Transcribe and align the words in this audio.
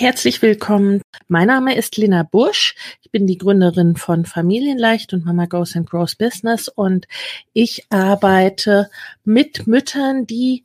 Herzlich 0.00 0.42
willkommen. 0.42 1.02
Mein 1.26 1.48
Name 1.48 1.76
ist 1.76 1.96
Lena 1.96 2.22
Busch. 2.22 2.76
Ich 3.02 3.10
bin 3.10 3.26
die 3.26 3.36
Gründerin 3.36 3.96
von 3.96 4.26
Familienleicht 4.26 5.12
und 5.12 5.24
Mama 5.24 5.46
Goes 5.46 5.74
and 5.74 5.90
Grows 5.90 6.14
Business 6.14 6.68
und 6.68 7.08
ich 7.52 7.84
arbeite 7.90 8.90
mit 9.24 9.66
Müttern, 9.66 10.24
die 10.24 10.62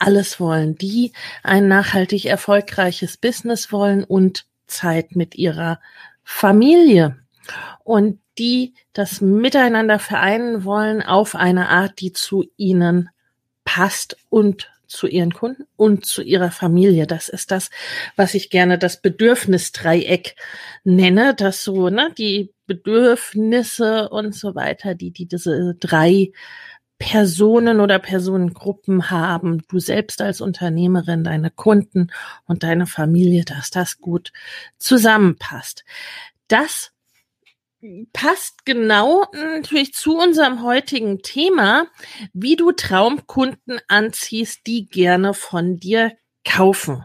alles 0.00 0.40
wollen, 0.40 0.74
die 0.74 1.12
ein 1.44 1.68
nachhaltig 1.68 2.24
erfolgreiches 2.24 3.18
Business 3.18 3.70
wollen 3.70 4.02
und 4.02 4.46
Zeit 4.66 5.14
mit 5.14 5.36
ihrer 5.36 5.78
Familie 6.24 7.18
und 7.84 8.18
die 8.36 8.74
das 8.94 9.20
miteinander 9.20 10.00
vereinen 10.00 10.64
wollen 10.64 11.02
auf 11.02 11.36
eine 11.36 11.68
Art, 11.68 12.00
die 12.00 12.12
zu 12.12 12.46
ihnen 12.56 13.10
passt 13.64 14.16
und 14.28 14.72
zu 14.92 15.06
ihren 15.06 15.32
Kunden 15.32 15.64
und 15.76 16.06
zu 16.06 16.22
ihrer 16.22 16.50
Familie. 16.50 17.06
Das 17.06 17.28
ist 17.28 17.50
das, 17.50 17.70
was 18.14 18.34
ich 18.34 18.50
gerne 18.50 18.78
das 18.78 19.00
Bedürfnisdreieck 19.00 20.36
nenne, 20.84 21.34
dass 21.34 21.64
so, 21.64 21.88
ne, 21.88 22.12
die 22.16 22.52
Bedürfnisse 22.66 24.08
und 24.08 24.34
so 24.34 24.54
weiter, 24.54 24.94
die, 24.94 25.10
die 25.10 25.26
diese 25.26 25.74
drei 25.80 26.32
Personen 26.98 27.80
oder 27.80 27.98
Personengruppen 27.98 29.10
haben, 29.10 29.62
du 29.68 29.80
selbst 29.80 30.22
als 30.22 30.40
Unternehmerin, 30.40 31.24
deine 31.24 31.50
Kunden 31.50 32.12
und 32.46 32.62
deine 32.62 32.86
Familie, 32.86 33.44
dass 33.44 33.70
das 33.70 33.98
gut 33.98 34.32
zusammenpasst. 34.78 35.84
Das 36.46 36.92
passt 38.12 38.64
genau 38.64 39.26
natürlich 39.32 39.92
zu 39.92 40.16
unserem 40.16 40.62
heutigen 40.62 41.22
Thema, 41.22 41.86
wie 42.32 42.56
du 42.56 42.72
Traumkunden 42.72 43.80
anziehst, 43.88 44.66
die 44.66 44.86
gerne 44.86 45.34
von 45.34 45.78
dir 45.78 46.12
kaufen. 46.44 47.04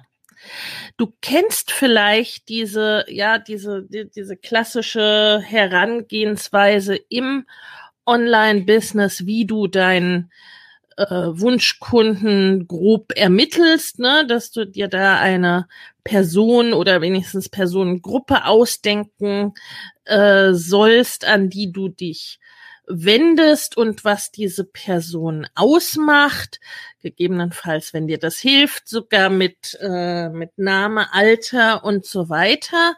Du 0.98 1.14
kennst 1.22 1.72
vielleicht 1.72 2.50
diese, 2.50 3.06
ja, 3.08 3.38
diese, 3.38 3.84
die, 3.84 4.10
diese 4.10 4.38
klassische 4.38 5.42
Herangehensweise 5.44 6.96
im 6.96 7.46
Online-Business, 8.06 9.26
wie 9.26 9.46
du 9.46 9.68
deinen 9.68 10.32
äh, 10.96 11.06
Wunschkunden 11.06 12.68
grob 12.68 13.14
ermittelst, 13.16 14.00
ne, 14.00 14.26
dass 14.28 14.52
du 14.52 14.66
dir 14.66 14.88
da 14.88 15.20
eine 15.20 15.68
Person 16.08 16.72
oder 16.72 17.02
wenigstens 17.02 17.50
Personengruppe 17.50 18.46
ausdenken 18.46 19.54
äh, 20.06 20.54
sollst, 20.54 21.26
an 21.26 21.50
die 21.50 21.74
du 21.74 21.90
dich 21.90 22.40
wendest 22.88 23.76
und 23.76 24.06
was 24.06 24.32
diese 24.32 24.64
Person 24.64 25.46
ausmacht, 25.56 26.62
gegebenenfalls, 27.02 27.94
wenn 27.94 28.08
dir 28.08 28.18
das 28.18 28.38
hilft, 28.38 28.88
sogar 28.88 29.30
mit 29.30 29.78
äh, 29.82 30.30
mit 30.30 30.58
Name, 30.58 31.14
Alter 31.14 31.84
und 31.84 32.06
so 32.06 32.30
weiter. 32.30 32.96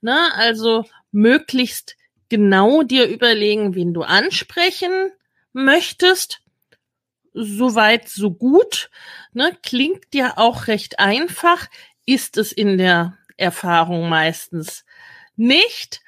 Ne? 0.00 0.16
Also 0.34 0.84
möglichst 1.10 1.96
genau 2.28 2.84
dir 2.84 3.08
überlegen, 3.08 3.74
wen 3.74 3.92
du 3.92 4.02
ansprechen 4.02 5.10
möchtest. 5.52 6.38
Soweit, 7.34 8.08
so 8.08 8.30
gut. 8.30 8.90
Ne? 9.32 9.56
Klingt 9.62 10.14
ja 10.14 10.34
auch 10.36 10.68
recht 10.68 11.00
einfach, 11.00 11.66
ist 12.06 12.36
es 12.36 12.52
in 12.52 12.78
der 12.78 13.18
Erfahrung 13.36 14.08
meistens 14.08 14.84
nicht. 15.36 16.00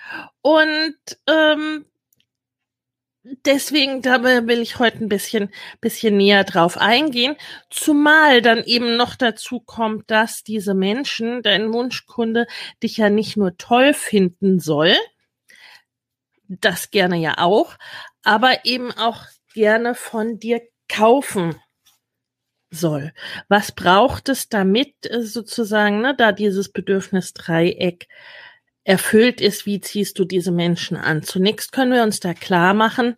Und 0.43 0.97
ähm, 1.27 1.87
deswegen 3.45 4.03
da 4.03 4.23
will 4.23 4.61
ich 4.61 4.79
heute 4.79 4.99
ein 4.99 5.09
bisschen, 5.09 5.51
bisschen 5.81 6.17
näher 6.17 6.45
drauf 6.45 6.79
eingehen. 6.79 7.37
Zumal 7.71 8.43
dann 8.43 8.63
eben 8.65 8.97
noch 8.97 9.15
dazu 9.17 9.61
kommt, 9.61 10.11
dass 10.11 10.43
diese 10.43 10.75
Menschen, 10.75 11.43
dein 11.43 11.73
Wunschkunde, 11.73 12.47
dich 12.83 12.97
ja 12.99 13.11
nicht 13.11 13.37
nur 13.37 13.57
toll 13.57 13.95
finden 13.95 14.61
soll, 14.61 14.95
das 16.49 16.91
gerne 16.91 17.17
ja 17.17 17.39
auch, 17.39 17.77
aber 18.23 18.65
eben 18.65 18.93
auch 18.93 19.25
gerne 19.55 19.95
von 19.95 20.39
dir 20.39 20.61
kaufen 20.89 21.57
soll. 22.75 23.13
Was 23.49 23.73
braucht 23.73 24.29
es 24.29 24.49
damit 24.49 24.95
sozusagen, 25.21 26.01
ne, 26.01 26.15
da 26.17 26.33
dieses 26.33 26.71
Bedürfnisdreieck 26.71 28.09
erfüllt 28.85 29.41
ist, 29.41 29.67
wie 29.67 29.81
ziehst 29.81 30.19
du 30.19 30.25
diese 30.25 30.53
Menschen 30.53 30.97
an? 30.97 31.23
Zunächst 31.23 31.73
können 31.73 31.93
wir 31.93 32.03
uns 32.03 32.21
da 32.21 32.35
klar 32.35 32.75
machen, 32.75 33.17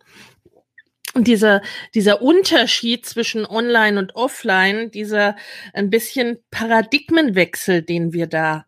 dieser, 1.15 1.61
dieser 1.93 2.21
Unterschied 2.21 3.05
zwischen 3.05 3.45
Online 3.45 3.99
und 3.99 4.15
Offline, 4.15 4.91
dieser 4.91 5.35
ein 5.73 5.89
bisschen 5.89 6.37
Paradigmenwechsel, 6.51 7.81
den 7.81 8.13
wir 8.13 8.27
da 8.27 8.65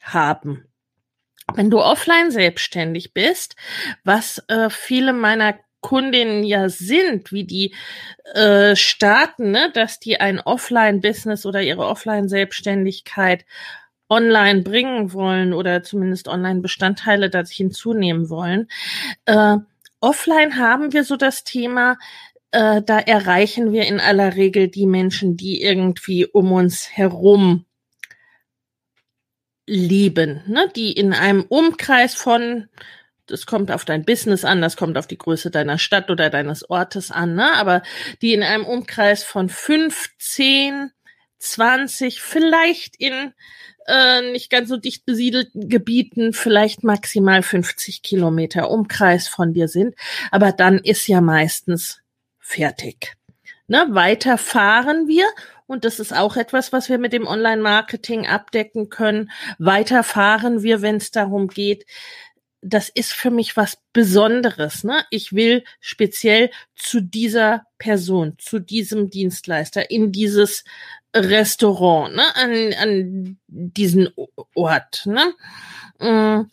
haben. 0.00 0.64
Wenn 1.54 1.70
du 1.70 1.80
offline 1.80 2.30
selbstständig 2.30 3.12
bist, 3.12 3.56
was 4.04 4.42
äh, 4.48 4.70
viele 4.70 5.12
meiner 5.12 5.58
Kundinnen 5.82 6.44
ja 6.44 6.70
sind, 6.70 7.30
wie 7.32 7.44
die 7.44 7.74
äh, 8.34 8.74
starten, 8.74 9.50
ne, 9.50 9.70
dass 9.74 10.00
die 10.00 10.18
ein 10.18 10.40
Offline-Business 10.40 11.44
oder 11.44 11.60
ihre 11.60 11.86
Offline-Selbstständigkeit 11.86 13.44
online 14.08 14.62
bringen 14.62 15.12
wollen 15.12 15.52
oder 15.52 15.82
zumindest 15.82 16.28
Online-Bestandteile 16.28 17.30
dazu 17.30 17.52
hinzunehmen 17.54 18.30
wollen. 18.30 18.68
Äh, 19.26 19.56
offline 20.00 20.56
haben 20.56 20.92
wir 20.92 21.04
so 21.04 21.16
das 21.16 21.44
Thema, 21.44 21.98
äh, 22.52 22.82
da 22.82 22.98
erreichen 22.98 23.72
wir 23.72 23.86
in 23.86 24.00
aller 24.00 24.36
Regel 24.36 24.68
die 24.68 24.86
Menschen, 24.86 25.36
die 25.36 25.62
irgendwie 25.62 26.26
um 26.26 26.52
uns 26.52 26.90
herum 26.90 27.64
leben, 29.66 30.42
ne? 30.46 30.70
die 30.76 30.92
in 30.92 31.14
einem 31.14 31.42
Umkreis 31.48 32.14
von, 32.14 32.68
das 33.32 33.46
kommt 33.46 33.70
auf 33.70 33.84
dein 33.84 34.04
Business 34.04 34.44
an, 34.44 34.60
das 34.60 34.76
kommt 34.76 34.98
auf 34.98 35.06
die 35.06 35.18
Größe 35.18 35.50
deiner 35.50 35.78
Stadt 35.78 36.10
oder 36.10 36.28
deines 36.28 36.68
Ortes 36.68 37.10
an, 37.10 37.34
ne? 37.34 37.52
aber 37.54 37.82
die 38.20 38.34
in 38.34 38.42
einem 38.42 38.66
Umkreis 38.66 39.24
von 39.24 39.48
15, 39.48 40.90
20, 41.38 42.20
vielleicht 42.20 42.96
in 42.96 43.32
äh, 43.86 44.30
nicht 44.30 44.50
ganz 44.50 44.68
so 44.68 44.76
dicht 44.76 45.06
besiedelten 45.06 45.68
Gebieten 45.68 46.34
vielleicht 46.34 46.84
maximal 46.84 47.42
50 47.42 48.02
Kilometer 48.02 48.70
Umkreis 48.70 49.28
von 49.28 49.54
dir 49.54 49.66
sind, 49.66 49.94
aber 50.30 50.52
dann 50.52 50.78
ist 50.78 51.08
ja 51.08 51.20
meistens 51.20 52.00
fertig. 52.38 53.14
Ne, 53.66 53.86
weiter 53.90 54.36
fahren 54.36 55.08
wir 55.08 55.24
und 55.66 55.86
das 55.86 56.00
ist 56.00 56.12
auch 56.12 56.36
etwas, 56.36 56.72
was 56.72 56.90
wir 56.90 56.98
mit 56.98 57.14
dem 57.14 57.26
Online-Marketing 57.26 58.26
abdecken 58.26 58.90
können. 58.90 59.30
Weiter 59.58 60.02
fahren 60.02 60.62
wir, 60.62 60.82
wenn 60.82 60.96
es 60.96 61.10
darum 61.10 61.48
geht, 61.48 61.86
das 62.62 62.88
ist 62.88 63.12
für 63.12 63.30
mich 63.30 63.56
was 63.56 63.76
Besonderes. 63.92 64.84
Ne? 64.84 65.04
Ich 65.10 65.32
will 65.32 65.64
speziell 65.80 66.50
zu 66.76 67.00
dieser 67.00 67.66
Person, 67.76 68.36
zu 68.38 68.60
diesem 68.60 69.10
Dienstleister, 69.10 69.90
in 69.90 70.12
dieses 70.12 70.64
Restaurant, 71.14 72.14
ne, 72.14 72.24
an, 72.36 72.72
an 72.74 73.38
diesen 73.48 74.08
Ort. 74.54 75.04
Ne? 75.06 75.34
Mm, 75.98 76.50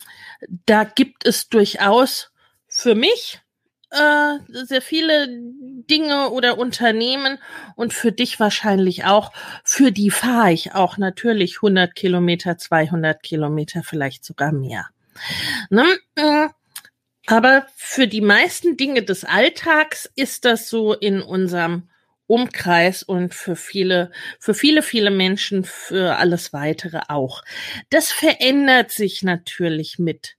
da 0.66 0.84
gibt 0.84 1.24
es 1.24 1.48
durchaus 1.48 2.30
für 2.66 2.94
mich 2.94 3.40
äh, 3.90 4.38
sehr 4.48 4.82
viele 4.82 5.28
Dinge 5.28 6.30
oder 6.30 6.58
Unternehmen 6.58 7.38
und 7.74 7.94
für 7.94 8.12
dich 8.12 8.38
wahrscheinlich 8.38 9.04
auch. 9.04 9.32
Für 9.64 9.92
die 9.92 10.10
fahre 10.10 10.52
ich 10.52 10.74
auch 10.74 10.98
natürlich 10.98 11.56
100 11.58 11.94
Kilometer, 11.94 12.58
200 12.58 13.22
Kilometer, 13.22 13.82
vielleicht 13.82 14.24
sogar 14.24 14.52
mehr. 14.52 14.88
Ne? 15.70 15.86
Äh, 16.14 16.48
aber 17.26 17.66
für 17.76 18.08
die 18.08 18.20
meisten 18.20 18.76
Dinge 18.76 19.02
des 19.02 19.24
Alltags 19.24 20.10
ist 20.16 20.44
das 20.44 20.68
so 20.68 20.94
in 20.94 21.22
unserem 21.22 21.88
Umkreis 22.26 23.02
und 23.02 23.34
für 23.34 23.56
viele, 23.56 24.12
für 24.38 24.54
viele, 24.54 24.82
viele 24.82 25.10
Menschen 25.10 25.64
für 25.64 26.16
alles 26.16 26.52
weitere 26.52 27.00
auch. 27.08 27.42
Das 27.90 28.12
verändert 28.12 28.92
sich 28.92 29.22
natürlich 29.22 29.98
mit 29.98 30.36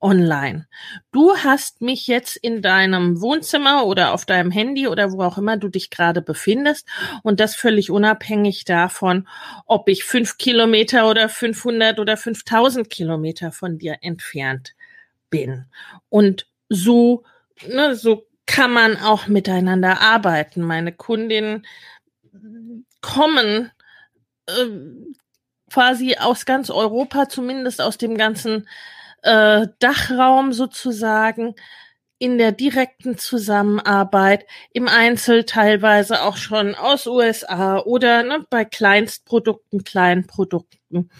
online. 0.00 0.66
Du 1.10 1.36
hast 1.36 1.80
mich 1.80 2.06
jetzt 2.06 2.36
in 2.36 2.62
deinem 2.62 3.20
Wohnzimmer 3.20 3.86
oder 3.86 4.12
auf 4.12 4.24
deinem 4.24 4.50
Handy 4.50 4.88
oder 4.88 5.12
wo 5.12 5.22
auch 5.22 5.38
immer 5.38 5.56
du 5.56 5.68
dich 5.68 5.90
gerade 5.90 6.22
befindest 6.22 6.86
und 7.22 7.40
das 7.40 7.54
völlig 7.54 7.90
unabhängig 7.90 8.64
davon, 8.64 9.26
ob 9.66 9.88
ich 9.88 10.04
fünf 10.04 10.38
Kilometer 10.38 11.08
oder 11.08 11.28
500 11.28 11.98
oder 11.98 12.16
5000 12.16 12.90
Kilometer 12.90 13.52
von 13.52 13.78
dir 13.78 13.98
entfernt 14.02 14.74
bin. 15.30 15.66
Und 16.08 16.46
so, 16.68 17.24
ne, 17.66 17.94
so 17.94 18.26
kann 18.46 18.72
man 18.72 18.96
auch 18.96 19.26
miteinander 19.26 20.00
arbeiten. 20.00 20.62
Meine 20.62 20.92
Kundinnen 20.92 21.66
kommen 23.00 23.70
äh, 24.46 24.52
quasi 25.70 26.16
aus 26.16 26.46
ganz 26.46 26.70
Europa, 26.70 27.28
zumindest 27.28 27.80
aus 27.80 27.98
dem 27.98 28.16
ganzen 28.16 28.68
äh, 29.22 29.66
Dachraum 29.78 30.52
sozusagen 30.52 31.54
in 32.18 32.38
der 32.38 32.52
direkten 32.52 33.18
Zusammenarbeit, 33.18 34.46
im 34.72 34.88
Einzel 34.88 35.44
teilweise 35.44 36.22
auch 36.22 36.36
schon 36.36 36.74
aus 36.74 37.06
USA 37.06 37.78
oder 37.78 38.22
ne, 38.22 38.46
bei 38.48 38.64
Kleinstprodukten, 38.64 39.84
kleinen 39.84 40.26
Produkten. 40.26 41.10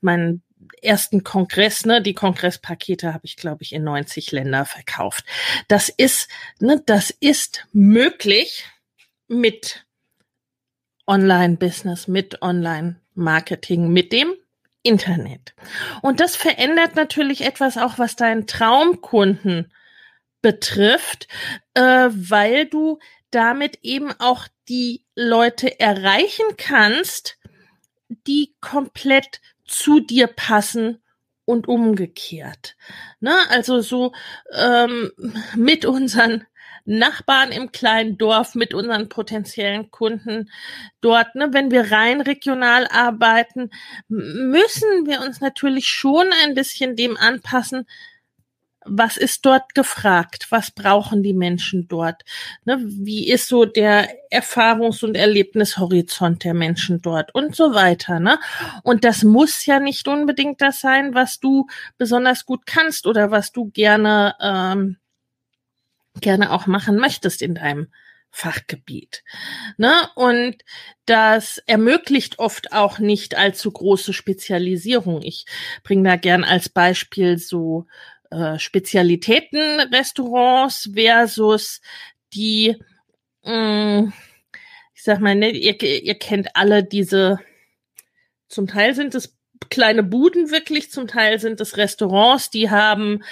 Mein 0.00 0.42
ersten 0.82 1.24
Kongress, 1.24 1.84
ne, 1.84 2.00
die 2.00 2.14
Kongresspakete 2.14 3.12
habe 3.12 3.24
ich, 3.24 3.36
glaube 3.36 3.64
ich, 3.64 3.72
in 3.72 3.82
90 3.82 4.30
Länder 4.30 4.64
verkauft. 4.64 5.24
Das 5.68 5.88
ist, 5.88 6.28
ne, 6.60 6.80
das 6.86 7.10
ist 7.10 7.66
möglich 7.72 8.66
mit 9.26 9.84
Online-Business, 11.08 12.06
mit 12.06 12.40
Online-Marketing, 12.42 13.88
mit 13.88 14.12
dem 14.12 14.32
Internet. 14.86 15.54
Und 16.02 16.20
das 16.20 16.36
verändert 16.36 16.94
natürlich 16.94 17.42
etwas 17.42 17.76
auch, 17.76 17.98
was 17.98 18.16
deinen 18.16 18.46
Traumkunden 18.46 19.72
betrifft, 20.40 21.28
äh, 21.74 22.08
weil 22.10 22.66
du 22.66 22.98
damit 23.30 23.80
eben 23.82 24.12
auch 24.18 24.46
die 24.68 25.04
Leute 25.14 25.80
erreichen 25.80 26.56
kannst, 26.56 27.38
die 28.08 28.54
komplett 28.60 29.40
zu 29.64 30.00
dir 30.00 30.28
passen 30.28 31.02
und 31.44 31.68
umgekehrt. 31.68 32.76
Ne? 33.20 33.34
Also 33.48 33.80
so 33.80 34.12
ähm, 34.52 35.12
mit 35.54 35.84
unseren 35.84 36.46
Nachbarn 36.86 37.52
im 37.52 37.72
kleinen 37.72 38.16
Dorf, 38.16 38.54
mit 38.54 38.72
unseren 38.72 39.08
potenziellen 39.08 39.90
Kunden 39.90 40.50
dort. 41.00 41.34
Ne? 41.34 41.48
Wenn 41.52 41.70
wir 41.70 41.92
rein 41.92 42.20
regional 42.20 42.86
arbeiten, 42.90 43.70
müssen 44.08 45.06
wir 45.06 45.20
uns 45.20 45.40
natürlich 45.40 45.88
schon 45.88 46.28
ein 46.44 46.54
bisschen 46.54 46.96
dem 46.96 47.16
anpassen, 47.16 47.86
was 48.86 49.16
ist 49.16 49.44
dort 49.44 49.74
gefragt? 49.74 50.46
Was 50.50 50.70
brauchen 50.70 51.22
die 51.22 51.34
Menschen 51.34 51.88
dort? 51.88 52.22
Ne, 52.64 52.78
wie 52.80 53.28
ist 53.28 53.48
so 53.48 53.64
der 53.64 54.08
Erfahrungs- 54.30 55.04
und 55.04 55.16
Erlebnishorizont 55.16 56.44
der 56.44 56.54
Menschen 56.54 57.02
dort 57.02 57.34
und 57.34 57.54
so 57.56 57.74
weiter? 57.74 58.20
Ne? 58.20 58.38
Und 58.82 59.04
das 59.04 59.24
muss 59.24 59.66
ja 59.66 59.80
nicht 59.80 60.08
unbedingt 60.08 60.60
das 60.62 60.80
sein, 60.80 61.14
was 61.14 61.40
du 61.40 61.66
besonders 61.98 62.46
gut 62.46 62.66
kannst 62.66 63.06
oder 63.06 63.30
was 63.30 63.52
du 63.52 63.70
gerne 63.70 64.34
ähm, 64.40 64.96
gerne 66.20 66.52
auch 66.52 66.66
machen 66.66 66.96
möchtest 66.96 67.42
in 67.42 67.54
deinem 67.54 67.88
Fachgebiet. 68.30 69.24
Ne? 69.78 69.92
Und 70.14 70.56
das 71.06 71.58
ermöglicht 71.66 72.38
oft 72.38 72.72
auch 72.72 72.98
nicht 72.98 73.34
allzu 73.36 73.70
große 73.70 74.12
Spezialisierung. 74.12 75.22
Ich 75.22 75.46
bringe 75.82 76.06
da 76.08 76.16
gern 76.16 76.44
als 76.44 76.68
Beispiel 76.68 77.38
so 77.38 77.86
äh, 78.30 78.58
Spezialitätenrestaurants 78.58 80.90
versus 80.94 81.80
die, 82.34 82.76
mh, 83.42 84.02
mm, 84.02 84.12
ich 84.94 85.02
sag 85.02 85.20
mal, 85.20 85.34
ne, 85.34 85.50
ihr, 85.50 85.80
ihr 85.82 86.18
kennt 86.18 86.54
alle 86.56 86.84
diese, 86.84 87.38
zum 88.48 88.66
Teil 88.66 88.94
sind 88.94 89.14
es 89.14 89.36
kleine 89.70 90.02
Buden 90.02 90.50
wirklich, 90.50 90.90
zum 90.90 91.06
Teil 91.06 91.38
sind 91.38 91.60
es 91.60 91.76
Restaurants, 91.76 92.50
die 92.50 92.70
haben 92.70 93.22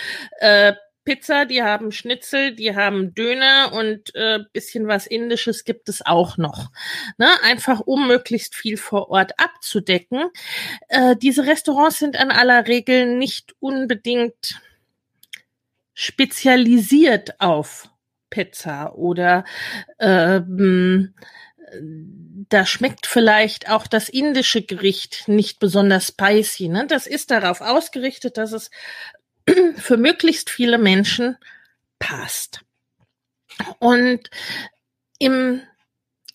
äh, 0.41 0.75
Pizza, 1.05 1.45
die 1.45 1.63
haben 1.63 1.93
Schnitzel, 1.93 2.55
die 2.55 2.75
haben 2.75 3.15
Döner 3.15 3.73
und 3.73 4.15
äh, 4.15 4.41
bisschen 4.53 4.87
was 4.87 5.07
Indisches 5.07 5.65
gibt 5.65 5.89
es 5.89 6.05
auch 6.05 6.37
noch. 6.37 6.71
Ne? 7.19 7.29
Einfach 7.43 7.81
um 7.81 8.09
möglichst 8.09 8.55
viel 8.55 8.77
vor 8.77 9.11
Ort 9.11 9.39
abzudecken. 9.39 10.31
Äh, 10.89 11.17
diese 11.17 11.47
Restaurants 11.47 11.99
sind 11.99 12.17
an 12.19 12.31
aller 12.31 12.67
Regel 12.67 13.17
nicht 13.17 13.55
unbedingt 13.61 14.61
spezialisiert 15.95 17.41
auf 17.41 17.89
Pizza 18.31 18.95
oder 18.97 19.45
ähm, 20.01 21.15
da 22.49 22.67
schmeckt 22.67 23.07
vielleicht 23.07 23.71
auch 23.71 23.87
das 23.87 24.09
indische 24.09 24.63
Gericht 24.63 25.29
nicht 25.29 25.59
besonders 25.59 26.09
spicy. 26.09 26.69
Ne? 26.69 26.87
Das 26.87 27.07
ist 27.07 27.31
darauf 27.31 27.61
ausgerichtet, 27.61 28.37
dass 28.37 28.53
es 28.53 28.71
für 29.77 29.97
möglichst 29.97 30.51
viele 30.51 30.79
Menschen 30.79 31.37
passt. 31.99 32.61
Und 33.79 34.31
im 35.19 35.63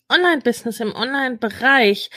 Online-Business, 0.08 0.80
im 0.80 0.94
Online-Bereich, 0.94 2.10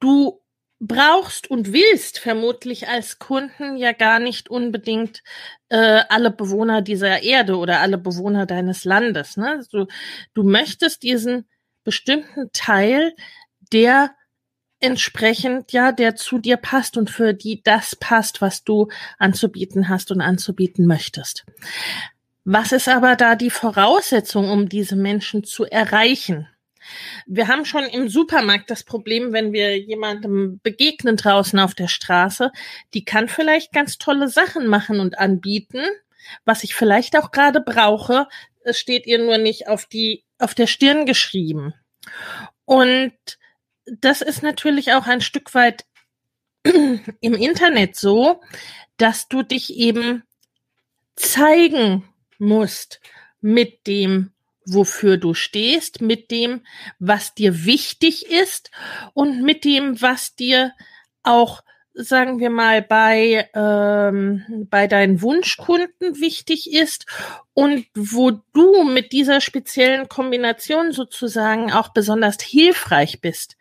du 0.00 0.40
brauchst 0.80 1.50
und 1.50 1.72
willst 1.72 2.18
vermutlich 2.18 2.88
als 2.88 3.18
Kunden 3.18 3.76
ja 3.76 3.92
gar 3.92 4.18
nicht 4.18 4.48
unbedingt 4.48 5.22
äh, 5.68 6.02
alle 6.08 6.30
Bewohner 6.30 6.80
dieser 6.80 7.22
Erde 7.22 7.56
oder 7.56 7.80
alle 7.80 7.98
Bewohner 7.98 8.46
deines 8.46 8.84
Landes. 8.84 9.36
Ne? 9.36 9.62
Du, 9.70 9.86
du 10.32 10.42
möchtest 10.42 11.02
diesen 11.02 11.48
bestimmten 11.84 12.50
Teil, 12.52 13.14
der 13.72 14.14
entsprechend, 14.80 15.72
ja, 15.72 15.92
der 15.92 16.16
zu 16.16 16.38
dir 16.38 16.56
passt 16.56 16.96
und 16.96 17.10
für 17.10 17.34
die 17.34 17.62
das 17.62 17.96
passt, 17.96 18.40
was 18.40 18.64
du 18.64 18.88
anzubieten 19.18 19.88
hast 19.88 20.10
und 20.10 20.20
anzubieten 20.20 20.86
möchtest. 20.86 21.44
Was 22.44 22.72
ist 22.72 22.88
aber 22.88 23.16
da 23.16 23.36
die 23.36 23.50
Voraussetzung, 23.50 24.50
um 24.50 24.68
diese 24.68 24.96
Menschen 24.96 25.44
zu 25.44 25.64
erreichen? 25.64 26.48
Wir 27.26 27.46
haben 27.48 27.66
schon 27.66 27.84
im 27.84 28.08
Supermarkt 28.08 28.70
das 28.70 28.82
Problem, 28.82 29.32
wenn 29.32 29.52
wir 29.52 29.78
jemandem 29.78 30.60
begegnen 30.62 31.16
draußen 31.16 31.58
auf 31.58 31.74
der 31.74 31.88
Straße, 31.88 32.50
die 32.94 33.04
kann 33.04 33.28
vielleicht 33.28 33.72
ganz 33.72 33.98
tolle 33.98 34.28
Sachen 34.28 34.66
machen 34.66 34.98
und 34.98 35.18
anbieten, 35.18 35.84
was 36.44 36.64
ich 36.64 36.74
vielleicht 36.74 37.16
auch 37.16 37.30
gerade 37.30 37.60
brauche, 37.60 38.26
es 38.64 38.78
steht 38.78 39.06
ihr 39.06 39.18
nur 39.18 39.38
nicht 39.38 39.68
auf 39.68 39.86
die 39.86 40.24
auf 40.38 40.54
der 40.54 40.66
Stirn 40.66 41.06
geschrieben. 41.06 41.74
Und 42.64 43.12
das 43.98 44.22
ist 44.22 44.42
natürlich 44.42 44.92
auch 44.92 45.06
ein 45.06 45.20
Stück 45.20 45.54
weit 45.54 45.84
im 46.64 47.34
Internet 47.34 47.96
so, 47.96 48.40
dass 48.96 49.28
du 49.28 49.42
dich 49.42 49.74
eben 49.74 50.22
zeigen 51.16 52.04
musst 52.38 53.00
mit 53.40 53.86
dem, 53.86 54.32
wofür 54.66 55.16
du 55.16 55.34
stehst, 55.34 56.00
mit 56.00 56.30
dem, 56.30 56.62
was 56.98 57.34
dir 57.34 57.64
wichtig 57.64 58.30
ist 58.30 58.70
und 59.14 59.42
mit 59.42 59.64
dem, 59.64 60.00
was 60.00 60.34
dir 60.34 60.72
auch, 61.22 61.62
sagen 61.94 62.38
wir 62.38 62.50
mal, 62.50 62.82
bei, 62.82 63.48
ähm, 63.54 64.66
bei 64.70 64.86
deinen 64.86 65.22
Wunschkunden 65.22 66.20
wichtig 66.20 66.72
ist 66.72 67.06
und 67.54 67.86
wo 67.94 68.30
du 68.30 68.84
mit 68.84 69.12
dieser 69.12 69.40
speziellen 69.40 70.08
Kombination 70.08 70.92
sozusagen 70.92 71.72
auch 71.72 71.88
besonders 71.88 72.36
hilfreich 72.42 73.20
bist 73.20 73.56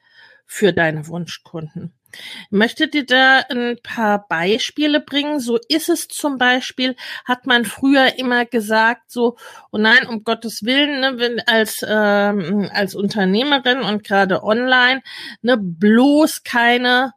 für 0.52 0.74
deine 0.74 1.08
Wunschkunden. 1.08 1.94
Ich 2.12 2.48
möchte 2.50 2.88
dir 2.88 3.06
da 3.06 3.42
ein 3.52 3.78
paar 3.84 4.28
Beispiele 4.28 5.00
bringen. 5.00 5.40
So 5.40 5.60
ist 5.70 5.90
es 5.90 6.08
zum 6.08 6.40
Beispiel, 6.40 6.96
hat 7.24 7.46
man 7.46 7.66
früher 7.66 8.18
immer 8.18 8.46
gesagt, 8.46 9.12
so, 9.12 9.38
oh 9.72 9.78
nein, 9.78 10.08
um 10.08 10.24
Gottes 10.24 10.64
Willen, 10.64 11.02
ne, 11.02 11.20
wenn 11.20 11.40
als, 11.42 11.86
ähm, 11.88 12.68
als 12.74 12.96
Unternehmerin 12.96 13.82
und 13.82 14.04
gerade 14.04 14.44
online, 14.44 15.04
ne, 15.44 15.56
bloß 15.56 16.44
keine 16.44 17.14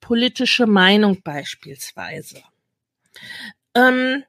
politische 0.00 0.66
Meinung 0.66 1.22
beispielsweise. 1.24 2.40
Ähm, 3.74 4.22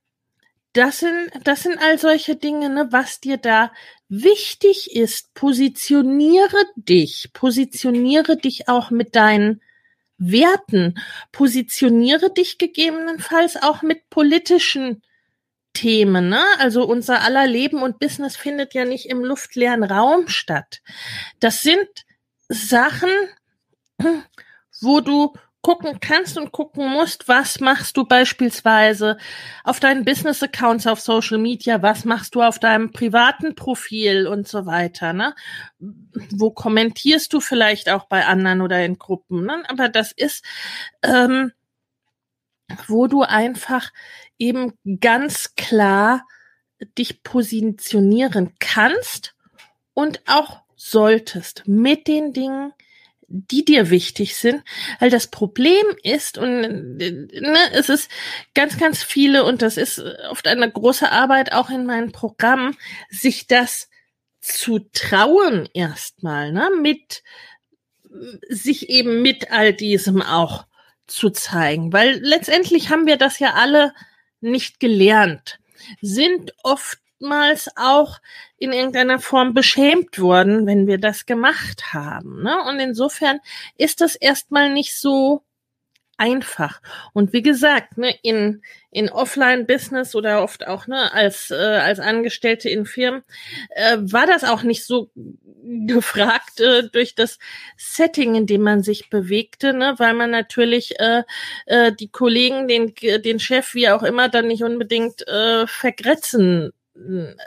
das 0.73 0.99
sind, 0.99 1.29
das 1.43 1.61
sind 1.61 1.77
all 1.79 1.99
solche 1.99 2.37
Dinge, 2.37 2.69
ne, 2.69 2.87
was 2.89 3.19
dir 3.19 3.37
da 3.37 3.71
wichtig 4.11 4.93
ist. 4.93 5.33
Positioniere 5.33 6.65
dich, 6.75 7.31
positioniere 7.33 8.37
dich 8.37 8.67
auch 8.67 8.91
mit 8.91 9.15
deinen 9.15 9.61
Werten, 10.17 10.99
positioniere 11.31 12.31
dich 12.31 12.57
gegebenenfalls 12.59 13.55
auch 13.55 13.81
mit 13.81 14.09
politischen 14.09 15.01
Themen, 15.73 16.27
ne? 16.27 16.43
Also 16.59 16.83
unser 16.83 17.21
aller 17.21 17.47
Leben 17.47 17.81
und 17.81 17.99
Business 17.99 18.35
findet 18.35 18.73
ja 18.73 18.83
nicht 18.83 19.05
im 19.05 19.23
luftleeren 19.23 19.83
Raum 19.83 20.27
statt. 20.27 20.81
Das 21.39 21.61
sind 21.61 21.87
Sachen, 22.49 23.09
wo 24.81 24.99
du 24.99 25.33
gucken 25.61 25.99
kannst 25.99 26.37
und 26.37 26.51
gucken 26.51 26.89
musst, 26.89 27.27
was 27.27 27.59
machst 27.59 27.95
du 27.97 28.05
beispielsweise 28.05 29.17
auf 29.63 29.79
deinen 29.79 30.03
Business 30.05 30.41
Accounts 30.41 30.87
auf 30.87 30.99
Social 30.99 31.37
Media, 31.37 31.81
was 31.81 32.03
machst 32.03 32.35
du 32.35 32.41
auf 32.41 32.57
deinem 32.57 32.91
privaten 32.91 33.53
Profil 33.53 34.27
und 34.27 34.47
so 34.47 34.65
weiter, 34.65 35.13
ne? 35.13 35.35
Wo 35.79 36.51
kommentierst 36.51 37.31
du 37.33 37.39
vielleicht 37.39 37.89
auch 37.89 38.05
bei 38.05 38.25
anderen 38.25 38.61
oder 38.61 38.83
in 38.83 38.97
Gruppen, 38.97 39.45
ne? 39.45 39.63
Aber 39.67 39.87
das 39.87 40.11
ist, 40.11 40.43
ähm, 41.03 41.51
wo 42.87 43.07
du 43.07 43.21
einfach 43.21 43.91
eben 44.39 44.73
ganz 44.99 45.55
klar 45.55 46.25
dich 46.97 47.21
positionieren 47.21 48.55
kannst 48.59 49.35
und 49.93 50.21
auch 50.25 50.61
solltest 50.75 51.67
mit 51.67 52.07
den 52.07 52.33
Dingen, 52.33 52.73
die 53.31 53.65
dir 53.65 53.89
wichtig 53.89 54.35
sind. 54.35 54.63
Weil 54.99 55.09
das 55.09 55.27
Problem 55.27 55.85
ist, 56.03 56.37
und 56.37 56.97
ne, 56.97 57.57
es 57.73 57.89
ist 57.89 58.09
ganz, 58.53 58.77
ganz 58.77 59.03
viele, 59.03 59.45
und 59.45 59.61
das 59.61 59.77
ist 59.77 60.03
oft 60.29 60.47
eine 60.47 60.69
große 60.69 61.11
Arbeit 61.11 61.53
auch 61.53 61.69
in 61.69 61.85
meinem 61.85 62.11
Programm, 62.11 62.77
sich 63.09 63.47
das 63.47 63.89
zu 64.39 64.79
trauen 64.91 65.69
erstmal, 65.73 66.51
ne, 66.51 66.69
mit 66.81 67.23
sich 68.49 68.89
eben 68.89 69.21
mit 69.21 69.51
all 69.51 69.73
diesem 69.73 70.21
auch 70.21 70.65
zu 71.07 71.29
zeigen. 71.29 71.93
Weil 71.93 72.19
letztendlich 72.21 72.89
haben 72.89 73.05
wir 73.05 73.17
das 73.17 73.39
ja 73.39 73.53
alle 73.53 73.93
nicht 74.41 74.79
gelernt, 74.79 75.59
sind 76.01 76.53
oft 76.63 77.00
oftmals 77.21 77.69
auch 77.75 78.19
in 78.57 78.73
irgendeiner 78.73 79.19
Form 79.19 79.53
beschämt 79.53 80.19
worden, 80.19 80.65
wenn 80.65 80.87
wir 80.87 80.97
das 80.97 81.25
gemacht 81.25 81.93
haben. 81.93 82.43
Ne? 82.43 82.55
Und 82.67 82.79
insofern 82.79 83.39
ist 83.77 84.01
das 84.01 84.15
erstmal 84.15 84.73
nicht 84.73 84.99
so 84.99 85.43
einfach. 86.17 86.81
Und 87.13 87.33
wie 87.33 87.41
gesagt, 87.41 87.97
ne, 87.97 88.13
in, 88.21 88.61
in 88.91 89.09
Offline-Business 89.09 90.15
oder 90.15 90.43
oft 90.43 90.67
auch 90.67 90.85
ne, 90.85 91.11
als, 91.13 91.49
äh, 91.49 91.55
als 91.55 91.99
Angestellte 91.99 92.69
in 92.69 92.85
Firmen 92.85 93.23
äh, 93.71 93.97
war 93.99 94.27
das 94.27 94.43
auch 94.43 94.61
nicht 94.61 94.85
so 94.85 95.09
gefragt 95.63 96.59
äh, 96.59 96.89
durch 96.91 97.15
das 97.15 97.39
Setting, 97.77 98.35
in 98.35 98.45
dem 98.45 98.61
man 98.61 98.83
sich 98.83 99.09
bewegte, 99.09 99.73
ne, 99.73 99.95
weil 99.97 100.13
man 100.13 100.29
natürlich 100.29 100.99
äh, 100.99 101.23
äh, 101.65 101.91
die 101.91 102.09
Kollegen, 102.09 102.67
den, 102.67 102.93
den 102.95 103.39
Chef, 103.39 103.73
wie 103.73 103.89
auch 103.89 104.03
immer, 104.03 104.29
dann 104.29 104.47
nicht 104.47 104.63
unbedingt 104.63 105.27
äh, 105.27 105.65
vergrätzen 105.65 106.71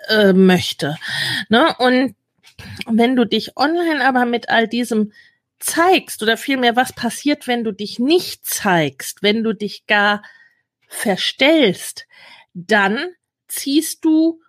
äh, 0.09 0.33
möchte. 0.33 0.97
Ne? 1.49 1.75
Und 1.79 2.17
wenn 2.87 3.17
du 3.17 3.25
dich 3.25 3.57
online 3.57 4.05
aber 4.05 4.27
mit 4.27 4.49
all 4.49 4.69
diesem 4.69 5.13
zeigst 5.59 6.23
oder 6.23 6.37
vielmehr, 6.37 6.77
was 6.77 6.93
passiert, 6.93 7.47
wenn 7.47 7.65
du 7.65 7.73
dich 7.73 7.99
nicht 7.99 8.45
zeigst, 8.45 9.23
wenn 9.23 9.43
du 9.43 9.55
dich 9.55 9.87
gar 9.87 10.23
verstellst, 10.89 12.07
dann 12.53 12.99
ziehst 13.49 14.05
du 14.05 14.41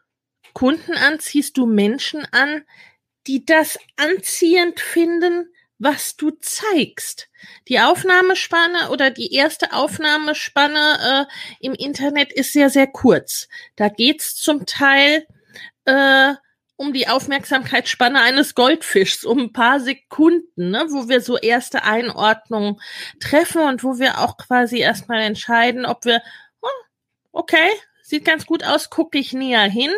Kunden 0.53 0.93
an, 0.93 1.19
ziehst 1.19 1.57
du 1.57 1.65
Menschen 1.65 2.25
an, 2.31 2.63
die 3.27 3.45
das 3.45 3.79
anziehend 3.97 4.79
finden, 4.79 5.49
was 5.77 6.15
du 6.15 6.31
zeigst. 6.31 7.29
Die 7.67 7.79
Aufnahmespanne 7.79 8.89
oder 8.89 9.11
die 9.11 9.33
erste 9.33 9.73
Aufnahmespanne 9.73 11.27
äh, 11.29 11.65
im 11.65 11.73
Internet 11.73 12.31
ist 12.33 12.53
sehr, 12.53 12.69
sehr 12.69 12.87
kurz. 12.87 13.47
Da 13.75 13.89
geht's 13.89 14.35
zum 14.35 14.65
Teil 14.65 15.25
äh, 15.85 16.33
um 16.77 16.93
die 16.93 17.07
Aufmerksamkeitsspanne 17.07 18.21
eines 18.21 18.53
Goldfischs, 18.55 19.23
um 19.23 19.39
ein 19.39 19.53
paar 19.53 19.79
Sekunden, 19.79 20.71
ne, 20.71 20.85
wo 20.89 21.07
wir 21.07 21.21
so 21.21 21.37
erste 21.37 21.83
Einordnungen 21.83 22.81
treffen 23.19 23.61
und 23.61 23.83
wo 23.83 23.97
wir 23.97 24.19
auch 24.19 24.37
quasi 24.37 24.79
erstmal 24.79 25.21
entscheiden, 25.21 25.85
ob 25.85 26.03
wir, 26.05 26.21
oh, 26.61 26.67
okay, 27.31 27.69
sieht 28.01 28.25
ganz 28.25 28.45
gut 28.45 28.63
aus, 28.63 28.89
gucke 28.89 29.17
ich 29.17 29.33
näher 29.33 29.63
hin. 29.63 29.91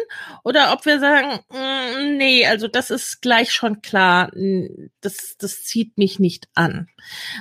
Oder 0.44 0.72
ob 0.72 0.86
wir 0.86 1.00
sagen, 1.00 1.40
mm, 1.50 1.67
nee, 1.98 2.46
also 2.46 2.68
das 2.68 2.90
ist 2.90 3.22
gleich 3.22 3.52
schon 3.52 3.82
klar, 3.82 4.32
das, 5.02 5.36
das 5.38 5.64
zieht 5.64 5.98
mich 5.98 6.20
nicht 6.20 6.48
an. 6.54 6.88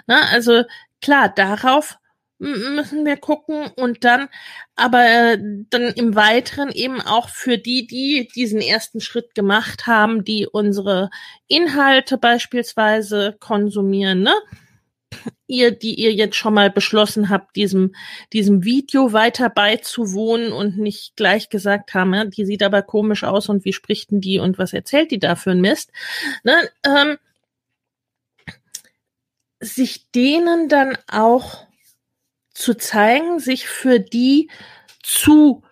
Na, 0.06 0.22
also 0.30 0.64
klar, 1.00 1.28
darauf 1.28 1.98
müssen 2.38 3.06
wir 3.06 3.16
gucken 3.16 3.66
und 3.76 4.04
dann 4.04 4.28
aber 4.74 5.04
äh, 5.04 5.38
dann 5.70 5.92
im 5.94 6.14
Weiteren 6.14 6.70
eben 6.70 7.00
auch 7.00 7.30
für 7.30 7.56
die, 7.56 7.86
die 7.86 8.28
diesen 8.34 8.60
ersten 8.60 9.00
Schritt 9.00 9.34
gemacht 9.34 9.86
haben, 9.86 10.22
die 10.22 10.46
unsere 10.46 11.08
Inhalte 11.48 12.18
beispielsweise 12.18 13.36
konsumieren, 13.40 14.20
ne? 14.20 14.34
Ihr, 15.46 15.70
die 15.70 15.94
ihr 15.94 16.12
jetzt 16.12 16.36
schon 16.36 16.54
mal 16.54 16.70
beschlossen 16.70 17.28
habt, 17.28 17.56
diesem, 17.56 17.94
diesem 18.32 18.64
Video 18.64 19.12
weiter 19.12 19.48
beizuwohnen 19.48 20.52
und 20.52 20.78
nicht 20.78 21.16
gleich 21.16 21.48
gesagt 21.48 21.94
haben, 21.94 22.14
ja, 22.14 22.24
die 22.24 22.44
sieht 22.44 22.62
aber 22.62 22.82
komisch 22.82 23.24
aus 23.24 23.48
und 23.48 23.64
wie 23.64 23.72
spricht 23.72 24.10
denn 24.10 24.20
die 24.20 24.38
und 24.38 24.58
was 24.58 24.72
erzählt 24.72 25.10
die 25.10 25.18
da 25.18 25.36
für 25.36 25.52
ein 25.52 25.60
Mist, 25.60 25.92
ne, 26.42 26.68
ähm, 26.84 27.18
sich 29.60 30.10
denen 30.10 30.68
dann 30.68 30.98
auch 31.10 31.66
zu 32.52 32.74
zeigen, 32.74 33.38
sich 33.38 33.68
für 33.68 34.00
die 34.00 34.50
zu 35.02 35.62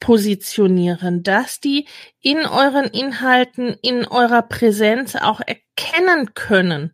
positionieren, 0.00 1.22
dass 1.22 1.60
die 1.60 1.86
in 2.20 2.38
euren 2.38 2.86
Inhalten, 2.86 3.76
in 3.82 4.04
eurer 4.04 4.42
Präsenz 4.42 5.14
auch 5.14 5.40
erkennen 5.40 6.34
können, 6.34 6.92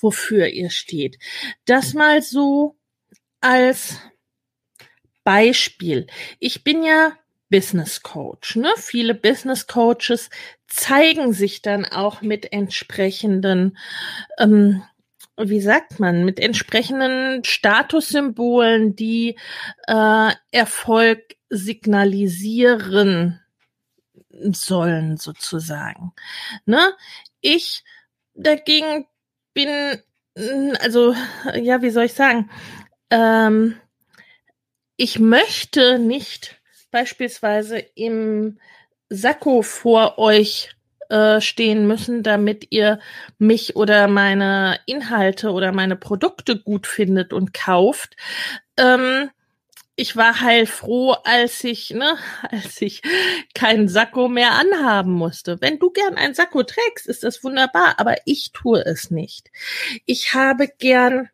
wofür 0.00 0.48
ihr 0.48 0.70
steht. 0.70 1.18
Das 1.64 1.94
mal 1.94 2.22
so 2.22 2.76
als 3.40 3.98
Beispiel. 5.24 6.06
Ich 6.38 6.64
bin 6.64 6.82
ja 6.82 7.12
Business 7.50 8.02
Coach. 8.02 8.56
Ne? 8.56 8.72
Viele 8.76 9.14
Business 9.14 9.66
Coaches 9.66 10.30
zeigen 10.66 11.32
sich 11.32 11.62
dann 11.62 11.84
auch 11.84 12.22
mit 12.22 12.52
entsprechenden, 12.52 13.76
ähm, 14.38 14.82
wie 15.36 15.60
sagt 15.60 15.98
man, 15.98 16.24
mit 16.24 16.38
entsprechenden 16.38 17.44
Statussymbolen, 17.44 18.94
die 18.94 19.36
äh, 19.88 20.32
Erfolg 20.52 21.36
signalisieren 21.48 23.40
sollen, 24.30 25.16
sozusagen. 25.16 26.12
Ne? 26.66 26.92
Ich 27.40 27.82
dagegen 28.34 29.06
bin, 29.54 29.68
also, 30.80 31.14
ja, 31.54 31.82
wie 31.82 31.90
soll 31.90 32.04
ich 32.04 32.14
sagen? 32.14 32.50
Ähm, 33.10 33.76
ich 34.96 35.18
möchte 35.18 35.98
nicht 35.98 36.60
beispielsweise 36.90 37.78
im 37.78 38.58
Sakko 39.08 39.62
vor 39.62 40.18
euch 40.18 40.70
äh, 41.08 41.40
stehen 41.40 41.86
müssen, 41.86 42.22
damit 42.22 42.68
ihr 42.70 43.00
mich 43.38 43.76
oder 43.76 44.06
meine 44.06 44.78
Inhalte 44.86 45.50
oder 45.50 45.72
meine 45.72 45.96
Produkte 45.96 46.58
gut 46.58 46.86
findet 46.86 47.32
und 47.32 47.52
kauft. 47.52 48.16
Ähm, 48.76 49.30
ich 50.00 50.16
war 50.16 50.40
heilfroh, 50.40 51.12
als 51.24 51.62
ich, 51.62 51.90
ne, 51.90 52.16
als 52.50 52.80
ich 52.80 53.02
keinen 53.54 53.86
Sakko 53.86 54.28
mehr 54.28 54.52
anhaben 54.52 55.12
musste. 55.12 55.60
Wenn 55.60 55.78
du 55.78 55.90
gern 55.90 56.14
ein 56.14 56.32
Sakko 56.32 56.62
trägst, 56.62 57.06
ist 57.06 57.22
das 57.22 57.44
wunderbar, 57.44 57.96
aber 57.98 58.16
ich 58.24 58.52
tue 58.52 58.80
es 58.84 59.10
nicht. 59.10 59.50
Ich 60.06 60.32
habe 60.32 60.68
gern 60.78 61.28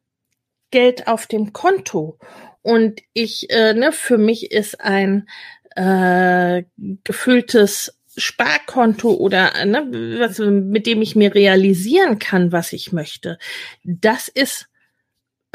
Geld 0.73 1.07
auf 1.07 1.29
dem 1.29 1.53
Konto 1.53 2.19
und 2.63 3.01
ich, 3.13 3.51
äh, 3.51 3.73
ne, 3.73 3.93
für 3.93 4.19
mich 4.19 4.51
ist 4.51 4.81
ein 4.81 5.29
äh, 5.77 6.65
gefülltes 7.05 7.97
Sparkonto 8.17 9.15
oder 9.15 9.65
ne, 9.65 10.19
was, 10.19 10.39
mit 10.39 10.87
dem 10.87 11.03
ich 11.03 11.15
mir 11.15 11.33
realisieren 11.37 12.19
kann, 12.19 12.51
was 12.51 12.73
ich 12.73 12.91
möchte. 12.91 13.39
Das 13.85 14.27
ist 14.27 14.69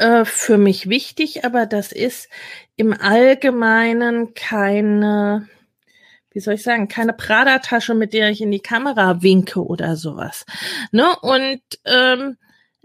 äh, 0.02 0.24
für 0.24 0.58
mich 0.58 0.88
wichtig, 0.88 1.44
aber 1.44 1.66
das 1.66 1.92
ist 1.92 2.28
im 2.76 2.92
Allgemeinen 2.92 4.34
keine, 4.34 5.48
wie 6.32 6.40
soll 6.40 6.54
ich 6.54 6.62
sagen, 6.62 6.88
keine 6.88 7.12
Prada-Tasche, 7.12 7.94
mit 7.94 8.12
der 8.12 8.30
ich 8.30 8.40
in 8.40 8.50
die 8.50 8.60
Kamera 8.60 9.22
winke 9.22 9.64
oder 9.64 9.96
sowas. 9.96 10.44
Ne? 10.90 11.06
Und 11.20 11.62
ähm, 11.84 12.36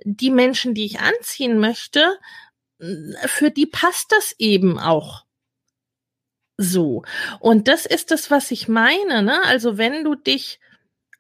die 0.04 0.30
Menschen, 0.32 0.74
die 0.76 0.86
ich 0.86 1.00
anziehen 1.00 1.60
möchte, 1.60 2.18
für 3.26 3.52
die 3.52 3.66
passt 3.66 4.12
das 4.12 4.36
eben 4.38 4.78
auch 4.80 5.26
So. 6.60 7.04
Und 7.40 7.68
das 7.68 7.86
ist 7.86 8.12
das, 8.12 8.32
was 8.32 8.52
ich 8.52 8.68
meine, 8.68 9.22
ne? 9.22 9.44
Also 9.46 9.78
wenn 9.78 10.04
du 10.04 10.16
dich 10.16 10.60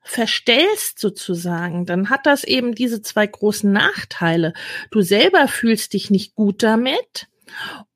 verstellst 0.08 1.00
sozusagen, 1.00 1.86
dann 1.86 2.10
hat 2.10 2.26
das 2.26 2.44
eben 2.44 2.74
diese 2.74 3.02
zwei 3.02 3.28
großen 3.28 3.72
Nachteile. 3.72 4.54
Du 4.92 5.02
selber 5.02 5.48
fühlst 5.48 5.94
dich 5.94 6.10
nicht 6.10 6.36
gut 6.36 6.64
damit 6.64 7.28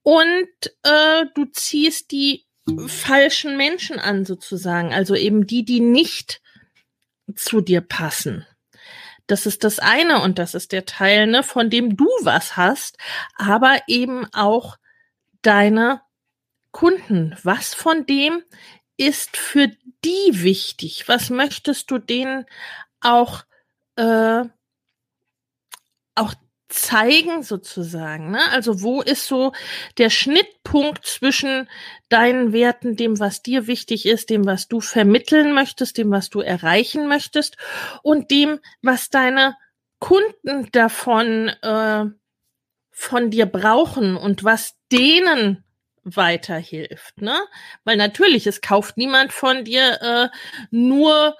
und 0.03 0.47
äh, 0.83 1.25
du 1.35 1.45
ziehst 1.45 2.11
die 2.11 2.45
falschen 2.87 3.57
Menschen 3.57 3.99
an 3.99 4.25
sozusagen, 4.25 4.93
also 4.93 5.15
eben 5.15 5.47
die, 5.47 5.65
die 5.65 5.79
nicht 5.79 6.41
zu 7.35 7.61
dir 7.61 7.81
passen. 7.81 8.45
Das 9.27 9.45
ist 9.45 9.63
das 9.63 9.79
eine 9.79 10.21
und 10.21 10.39
das 10.39 10.53
ist 10.53 10.73
der 10.73 10.85
Teil, 10.85 11.27
ne, 11.27 11.43
von 11.43 11.69
dem 11.69 11.95
du 11.95 12.05
was 12.21 12.57
hast, 12.57 12.97
aber 13.35 13.79
eben 13.87 14.25
auch 14.33 14.77
deine 15.41 16.01
Kunden. 16.71 17.35
Was 17.43 17.73
von 17.73 18.05
dem 18.05 18.43
ist 18.97 19.37
für 19.37 19.67
die 20.03 20.43
wichtig? 20.43 21.07
Was 21.07 21.29
möchtest 21.29 21.91
du 21.91 21.97
denen 21.97 22.45
auch 23.01 23.43
äh, 23.95 24.43
auch 26.15 26.33
zeigen 26.71 27.43
sozusagen. 27.43 28.31
Ne? 28.31 28.39
Also 28.51 28.81
wo 28.81 29.01
ist 29.01 29.27
so 29.27 29.51
der 29.97 30.09
Schnittpunkt 30.09 31.05
zwischen 31.05 31.69
deinen 32.09 32.53
Werten, 32.53 32.95
dem, 32.95 33.19
was 33.19 33.41
dir 33.41 33.67
wichtig 33.67 34.05
ist, 34.05 34.29
dem, 34.29 34.45
was 34.45 34.67
du 34.67 34.79
vermitteln 34.79 35.53
möchtest, 35.53 35.97
dem, 35.97 36.11
was 36.11 36.29
du 36.29 36.39
erreichen 36.39 37.07
möchtest 37.07 37.57
und 38.03 38.31
dem, 38.31 38.59
was 38.81 39.09
deine 39.09 39.57
Kunden 39.99 40.69
davon 40.71 41.49
äh, 41.61 42.05
von 42.91 43.29
dir 43.31 43.45
brauchen 43.45 44.15
und 44.15 44.43
was 44.43 44.75
denen 44.91 45.63
weiterhilft, 46.03 47.21
ne? 47.21 47.39
Weil 47.83 47.97
natürlich, 47.97 48.47
es 48.47 48.61
kauft 48.61 48.97
niemand 48.97 49.33
von 49.33 49.63
dir 49.65 50.01
äh, 50.01 50.37
nur 50.71 51.35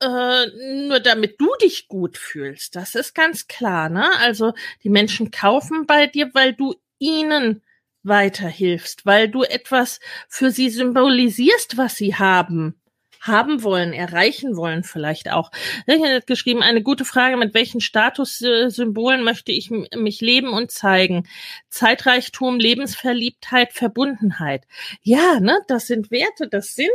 äh, 0.00 0.46
nur 0.86 1.00
damit 1.00 1.40
du 1.40 1.48
dich 1.62 1.88
gut 1.88 2.18
fühlst. 2.18 2.76
Das 2.76 2.94
ist 2.94 3.14
ganz 3.14 3.46
klar, 3.48 3.88
ne? 3.88 4.10
Also 4.18 4.52
die 4.82 4.90
Menschen 4.90 5.30
kaufen 5.30 5.86
bei 5.86 6.06
dir, 6.06 6.30
weil 6.34 6.52
du 6.54 6.74
ihnen 6.98 7.62
weiterhilfst, 8.02 9.06
weil 9.06 9.28
du 9.28 9.44
etwas 9.44 10.00
für 10.28 10.50
sie 10.50 10.70
symbolisierst, 10.70 11.76
was 11.78 11.96
sie 11.96 12.14
haben 12.14 12.80
haben 13.26 13.62
wollen, 13.62 13.92
erreichen 13.92 14.56
wollen 14.56 14.84
vielleicht 14.84 15.30
auch. 15.30 15.50
Ich 15.86 16.02
habe 16.02 16.20
geschrieben, 16.26 16.62
eine 16.62 16.82
gute 16.82 17.04
Frage, 17.04 17.36
mit 17.36 17.54
welchen 17.54 17.80
Statussymbolen 17.80 19.24
möchte 19.24 19.50
ich 19.50 19.70
mich 19.70 20.20
leben 20.20 20.48
und 20.48 20.70
zeigen? 20.70 21.26
Zeitreichtum, 21.70 22.58
Lebensverliebtheit, 22.58 23.72
Verbundenheit. 23.72 24.66
Ja, 25.02 25.40
ne, 25.40 25.58
das 25.68 25.86
sind 25.86 26.10
Werte, 26.10 26.48
das 26.48 26.74
sind 26.74 26.90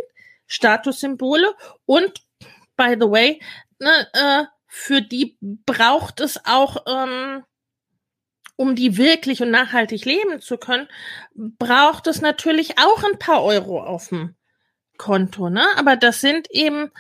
Statussymbole 0.46 1.54
und 1.86 2.22
by 2.78 2.96
the 3.00 3.10
way, 3.10 3.42
ne, 3.80 4.08
äh, 4.14 4.46
für 4.68 5.02
die 5.02 5.38
braucht 5.42 6.20
es 6.20 6.46
auch, 6.46 6.86
ähm, 6.88 7.44
um 8.56 8.76
die 8.76 8.98
wirklich 8.98 9.42
und 9.42 9.52
nachhaltig 9.52 10.06
leben 10.06 10.42
zu 10.42 10.58
können, 10.58 10.88
braucht 11.34 12.08
es 12.08 12.22
natürlich 12.22 12.78
auch 12.78 13.04
ein 13.04 13.18
paar 13.18 13.44
Euro 13.44 13.82
auf 13.82 14.10
dem 14.10 14.36
Konto, 15.00 15.50
ne? 15.50 15.66
Aber 15.78 15.96
das 15.96 16.22
sind 16.22 16.52
eben 16.52 16.92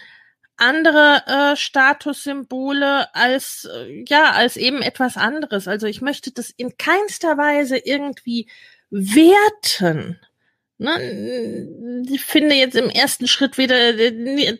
andere 0.57 1.23
äh, 1.27 1.55
Statussymbole 1.55 3.13
als 3.13 3.69
äh, 3.71 4.03
ja 4.07 4.31
als 4.31 4.57
eben 4.57 4.81
etwas 4.81 5.17
anderes. 5.17 5.67
Also 5.67 5.85
ich 5.85 6.01
möchte 6.01 6.31
das 6.31 6.49
in 6.49 6.77
keinster 6.77 7.37
Weise 7.37 7.77
irgendwie 7.77 8.49
werten. 8.89 10.19
Ne, 10.81 12.07
ich 12.09 12.21
finde 12.21 12.55
jetzt 12.55 12.75
im 12.75 12.89
ersten 12.89 13.27
Schritt 13.27 13.57
weder 13.57 13.93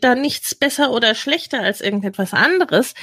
da 0.01 0.15
nichts 0.15 0.53
besser 0.53 0.91
oder 0.91 1.15
schlechter 1.15 1.61
als 1.61 1.79
irgendetwas 1.79 2.33
anderes. 2.33 2.93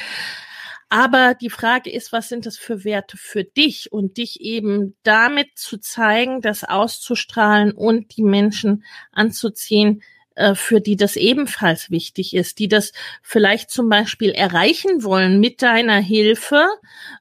Aber 0.90 1.34
die 1.34 1.50
Frage 1.50 1.90
ist, 1.90 2.12
was 2.12 2.28
sind 2.28 2.46
das 2.46 2.58
für 2.58 2.84
Werte 2.84 3.16
für 3.16 3.42
dich 3.42 3.90
und 3.90 4.18
dich 4.18 4.40
eben 4.40 4.96
damit 5.02 5.48
zu 5.56 5.78
zeigen, 5.78 6.42
das 6.42 6.62
auszustrahlen 6.62 7.72
und 7.72 8.16
die 8.16 8.22
Menschen 8.22 8.84
anzuziehen, 9.12 10.02
äh, 10.02 10.15
für 10.54 10.80
die 10.80 10.96
das 10.96 11.16
ebenfalls 11.16 11.90
wichtig 11.90 12.34
ist, 12.34 12.58
die 12.58 12.68
das 12.68 12.92
vielleicht 13.22 13.70
zum 13.70 13.88
Beispiel 13.88 14.30
erreichen 14.30 15.02
wollen 15.02 15.40
mit 15.40 15.62
deiner 15.62 15.98
Hilfe 15.98 16.66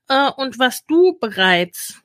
äh, 0.09 0.29
und 0.35 0.59
was 0.59 0.85
du 0.85 1.17
bereits 1.19 2.01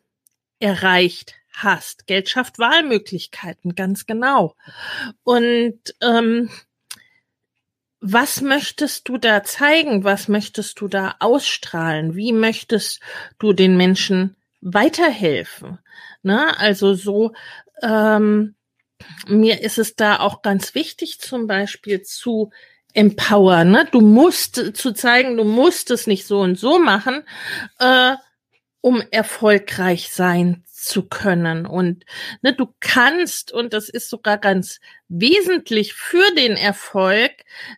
erreicht 0.61 1.35
hast. 1.53 2.07
Geld 2.07 2.29
schafft 2.29 2.59
Wahlmöglichkeiten, 2.59 3.75
ganz 3.75 4.07
genau. 4.07 4.55
Und 5.25 5.81
ähm, 6.01 6.51
was 8.01 8.41
möchtest 8.41 9.09
du 9.09 9.19
da 9.19 9.43
zeigen? 9.43 10.05
Was 10.05 10.29
möchtest 10.29 10.81
du 10.81 10.89
da 10.89 11.17
ausstrahlen? 11.19 12.15
Wie 12.17 12.33
möchtest 12.33 13.01
du 13.39 13.53
den 13.53 13.77
Menschen 13.77 14.37
weiterhelfen? 14.61 15.79
Ne? 16.23 16.59
Also 16.59 16.95
so, 16.95 17.33
ähm, 17.83 18.55
mir 19.27 19.63
ist 19.63 19.79
es 19.79 19.97
da 19.97 20.21
auch 20.21 20.43
ganz 20.43 20.75
wichtig, 20.75 21.21
zum 21.21 21.47
Beispiel 21.47 22.03
zu 22.03 22.51
empowern. 22.95 23.71
Ne? 23.71 23.89
Du 23.91 24.01
musst 24.01 24.77
zu 24.77 24.93
zeigen, 24.93 25.37
du 25.37 25.45
musst 25.45 25.91
es 25.91 26.07
nicht 26.07 26.27
so 26.27 26.41
und 26.41 26.59
so 26.59 26.79
machen, 26.79 27.23
äh, 27.79 28.15
um 28.81 29.03
erfolgreich 29.11 30.11
sein 30.11 30.65
zu 30.81 31.07
können. 31.07 31.67
Und 31.67 32.05
ne, 32.43 32.55
du 32.55 32.67
kannst, 32.81 33.53
und 33.53 33.75
das 33.75 33.89
ist 33.89 34.09
sogar 34.09 34.39
ganz 34.39 34.81
wesentlich 35.09 35.93
für 35.93 36.35
den 36.35 36.57
Erfolg, 36.57 37.33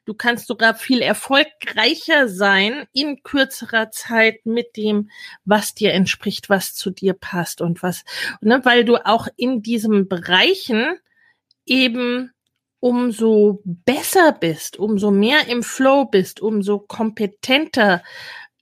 du 0.05 0.15
kannst 0.15 0.47
sogar 0.47 0.75
viel 0.75 1.01
erfolgreicher 1.01 2.29
sein 2.29 2.87
in 2.93 3.23
kürzerer 3.23 3.91
Zeit 3.91 4.47
mit 4.47 4.77
dem, 4.77 5.11
was 5.45 5.75
dir 5.75 5.93
entspricht, 5.93 6.49
was 6.49 6.75
zu 6.75 6.91
dir 6.91 7.15
passt 7.15 7.61
und 7.61 7.83
was, 7.83 8.05
ne, 8.41 8.61
weil 8.65 8.85
du 8.85 8.97
auch 9.05 9.27
in 9.37 9.63
diesen 9.63 10.09
Bereichen 10.09 10.97
eben 11.66 12.33
umso 12.81 13.61
besser 13.64 14.33
bist, 14.33 14.79
umso 14.79 15.11
mehr 15.11 15.46
im 15.48 15.62
Flow 15.62 16.05
bist, 16.05 16.40
umso 16.40 16.81
kompetenter 16.81 18.03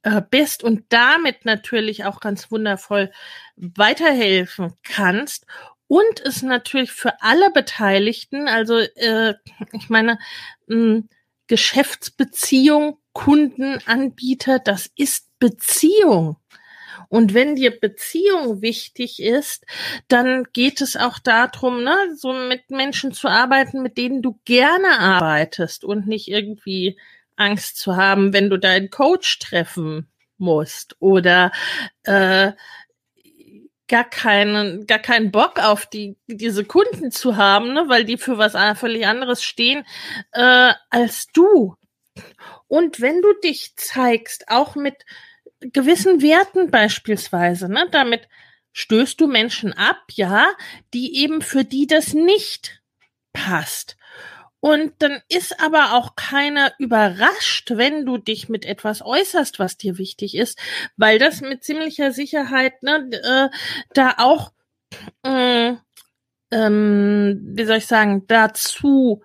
äh, 0.03 0.21
bist 0.31 0.63
und 0.63 0.85
damit 0.91 1.45
natürlich 1.45 2.05
auch 2.05 2.21
ganz 2.21 2.51
wundervoll 2.51 3.11
weiterhelfen 3.57 4.75
kannst 4.83 5.47
und 5.91 6.21
es 6.25 6.43
natürlich 6.43 6.93
für 6.93 7.21
alle 7.21 7.51
Beteiligten, 7.51 8.47
also 8.47 8.79
äh, 8.79 9.35
ich 9.73 9.91
meine, 9.91 10.21
mh, 10.69 10.77
hm, 10.77 11.09
Geschäftsbeziehung, 11.49 12.99
Kunden, 13.13 13.81
Anbieter, 13.87 14.61
das 14.61 14.89
ist 14.95 15.27
Beziehung. 15.41 16.37
Und 17.09 17.35
wenn 17.35 17.57
dir 17.57 17.79
Beziehung 17.79 18.63
wichtig 18.63 19.23
ist, 19.23 19.65
dann 20.09 20.45
geht 20.53 20.81
es 20.81 20.97
auch 20.97 21.19
darum, 21.19 21.83
ne, 21.83 21.97
so 22.17 22.33
mit 22.33 22.71
Menschen 22.71 23.13
zu 23.13 23.29
arbeiten, 23.29 23.83
mit 23.83 23.99
denen 23.99 24.23
du 24.23 24.39
gerne 24.45 24.99
arbeitest 24.99 25.85
und 25.85 26.07
nicht 26.07 26.29
irgendwie 26.29 26.99
Angst 27.37 27.79
zu 27.79 27.97
haben, 27.97 28.33
wenn 28.33 28.51
du 28.51 28.59
deinen 28.59 28.91
Coach 28.91 29.39
treffen 29.39 30.09
musst 30.37 30.97
oder 31.01 31.53
äh, 32.05 32.53
gar 33.89 34.09
keinen, 34.09 34.87
gar 34.87 35.01
keinen 35.01 35.33
Bock 35.33 35.59
auf 35.59 35.85
die, 35.87 36.17
diese 36.29 36.65
Kunden 36.65 37.11
zu 37.11 37.37
haben, 37.37 37.73
ne, 37.73 37.85
weil 37.89 38.05
die 38.05 38.19
für 38.19 38.39
was 38.39 38.55
völlig 38.79 39.07
anderes 39.07 39.43
stehen 39.43 39.85
äh, 40.33 40.73
als 40.91 41.27
du. 41.33 41.75
Und 42.69 43.01
wenn 43.01 43.21
du 43.21 43.33
dich 43.43 43.75
zeigst, 43.77 44.49
auch 44.49 44.77
mit 44.77 44.95
gewissen 45.61 46.23
Werten 46.23 46.71
beispielsweise, 46.71 47.69
ne, 47.69 47.87
damit 47.91 48.29
stößt 48.73 49.21
du 49.21 49.27
Menschen 49.27 49.73
ab, 49.73 50.03
ja, 50.13 50.49
die 50.95 51.17
eben 51.17 51.43
für 51.43 51.65
die 51.65 51.87
das 51.87 52.15
nicht 52.15 52.83
passt. 53.33 53.97
Und 54.61 54.93
dann 54.99 55.23
ist 55.29 55.59
aber 55.63 55.95
auch 55.95 56.17
keiner 56.17 56.73
überrascht, 56.79 57.71
wenn 57.75 58.05
du 58.05 58.19
dich 58.19 58.51
mit 58.51 58.67
etwas 58.67 59.01
äußerst, 59.03 59.59
was 59.59 59.79
dir 59.79 59.97
wichtig 59.97 60.37
ist, 60.37 60.59
weil 60.97 61.19
das 61.19 61.41
mit 61.41 61.65
ziemlicher 61.65 62.13
Sicherheit 62.13 62.83
ne, 62.83 63.09
äh, 63.11 63.57
da 63.95 64.15
auch, 64.19 64.53
äh, 65.23 65.75
ähm, 66.53 67.41
wie 67.55 67.65
soll 67.65 67.79
ich 67.79 67.87
sagen, 67.87 68.27
dazu 68.27 69.23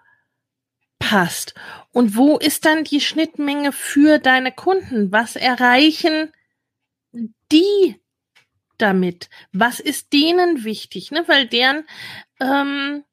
passt. 0.99 1.53
Und 1.95 2.17
wo 2.17 2.37
ist 2.37 2.65
dann 2.65 2.83
die 2.83 2.99
Schnittmenge 2.99 3.71
für 3.71 4.19
deine 4.19 4.51
Kunden? 4.51 5.13
Was 5.13 5.37
erreichen 5.37 6.33
die 7.53 8.01
damit? 8.77 9.29
Was 9.53 9.79
ist 9.79 10.11
denen 10.11 10.65
wichtig? 10.65 11.11
Ne? 11.11 11.23
Weil 11.27 11.47
deren 11.47 11.85
ähm, 12.41 13.05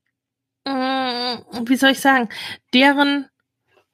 äh, 0.65 0.71
wie 0.71 1.77
soll 1.77 1.91
ich 1.91 2.01
sagen, 2.01 2.29
deren 2.75 3.29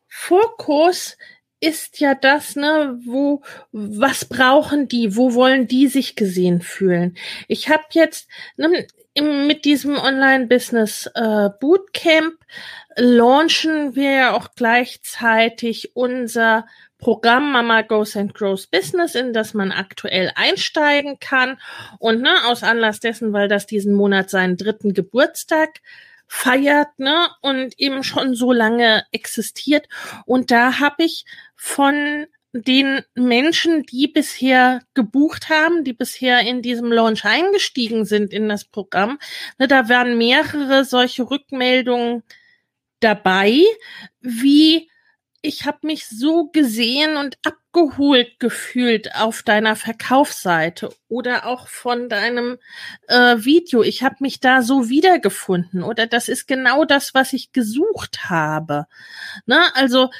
Fokus 0.06 1.18
ist 1.60 2.00
ja 2.00 2.14
das, 2.14 2.56
ne, 2.56 2.98
wo, 3.04 3.42
was 3.72 4.24
brauchen 4.24 4.88
die, 4.88 5.16
wo 5.16 5.34
wollen 5.34 5.66
die 5.66 5.88
sich 5.88 6.16
gesehen 6.16 6.62
fühlen? 6.62 7.16
Ich 7.46 7.68
habe 7.68 7.84
jetzt 7.90 8.26
ne, 8.56 8.86
mit 9.20 9.64
diesem 9.64 9.98
Online-Business 9.98 11.10
äh, 11.14 11.50
Bootcamp 11.60 12.36
launchen 12.98 13.94
wir 13.94 14.10
ja 14.10 14.32
auch 14.34 14.48
gleichzeitig 14.56 15.94
unser 15.94 16.66
Programm 16.98 17.52
Mama 17.52 17.82
Goes 17.82 18.16
and 18.16 18.34
Grows 18.34 18.66
Business, 18.66 19.14
in 19.14 19.32
das 19.32 19.54
man 19.54 19.70
aktuell 19.70 20.32
einsteigen 20.34 21.20
kann. 21.20 21.58
Und 21.98 22.20
ne, 22.22 22.34
aus 22.46 22.62
Anlass 22.62 23.00
dessen, 23.00 23.32
weil 23.32 23.48
das 23.48 23.66
diesen 23.66 23.94
Monat 23.94 24.30
seinen 24.30 24.56
dritten 24.56 24.94
Geburtstag 24.94 25.80
feiert, 26.26 26.98
ne, 26.98 27.28
und 27.40 27.78
eben 27.78 28.02
schon 28.02 28.34
so 28.34 28.52
lange 28.52 29.04
existiert. 29.12 29.88
Und 30.26 30.50
da 30.50 30.80
habe 30.80 31.04
ich 31.04 31.24
von 31.54 32.26
den 32.52 33.02
Menschen, 33.14 33.84
die 33.84 34.08
bisher 34.08 34.82
gebucht 34.94 35.48
haben, 35.50 35.84
die 35.84 35.92
bisher 35.92 36.40
in 36.40 36.62
diesem 36.62 36.90
Launch 36.90 37.24
eingestiegen 37.24 38.04
sind 38.04 38.32
in 38.32 38.48
das 38.48 38.64
Programm, 38.64 39.18
ne, 39.58 39.68
da 39.68 39.88
werden 39.88 40.18
mehrere 40.18 40.84
solche 40.84 41.30
Rückmeldungen 41.30 42.24
dabei, 43.00 43.62
wie 44.20 44.88
ich 45.40 45.66
habe 45.66 45.78
mich 45.82 46.08
so 46.08 46.48
gesehen 46.48 47.16
und 47.16 47.38
abgeholt 47.44 48.40
gefühlt 48.40 49.14
auf 49.14 49.42
deiner 49.42 49.76
Verkaufsseite 49.76 50.90
oder 51.08 51.46
auch 51.46 51.68
von 51.68 52.08
deinem 52.08 52.58
äh, 53.06 53.36
Video. 53.38 53.82
Ich 53.82 54.02
habe 54.02 54.16
mich 54.18 54.40
da 54.40 54.62
so 54.62 54.88
wiedergefunden 54.88 55.84
oder 55.84 56.06
das 56.08 56.28
ist 56.28 56.48
genau 56.48 56.84
das, 56.84 57.14
was 57.14 57.32
ich 57.32 57.52
gesucht 57.52 58.28
habe. 58.28 58.86
Ne? 59.46 59.60
Also 59.74 60.10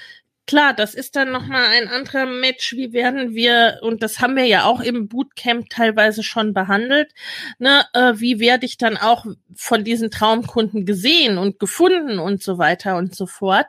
Klar, 0.48 0.72
das 0.72 0.94
ist 0.94 1.14
dann 1.14 1.30
nochmal 1.30 1.66
ein 1.66 1.88
anderer 1.88 2.24
Match. 2.24 2.72
Wie 2.72 2.94
werden 2.94 3.34
wir, 3.34 3.80
und 3.82 4.02
das 4.02 4.20
haben 4.20 4.34
wir 4.34 4.46
ja 4.46 4.64
auch 4.64 4.80
im 4.80 5.06
Bootcamp 5.06 5.68
teilweise 5.68 6.22
schon 6.22 6.54
behandelt, 6.54 7.12
ne, 7.58 7.84
äh, 7.92 8.14
wie 8.16 8.40
werde 8.40 8.64
ich 8.64 8.78
dann 8.78 8.96
auch 8.96 9.26
von 9.54 9.84
diesen 9.84 10.10
Traumkunden 10.10 10.86
gesehen 10.86 11.36
und 11.36 11.58
gefunden 11.58 12.18
und 12.18 12.42
so 12.42 12.56
weiter 12.56 12.96
und 12.96 13.14
so 13.14 13.26
fort. 13.26 13.66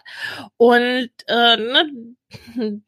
Und 0.56 1.10
äh, 1.28 1.58
ne, 1.58 2.16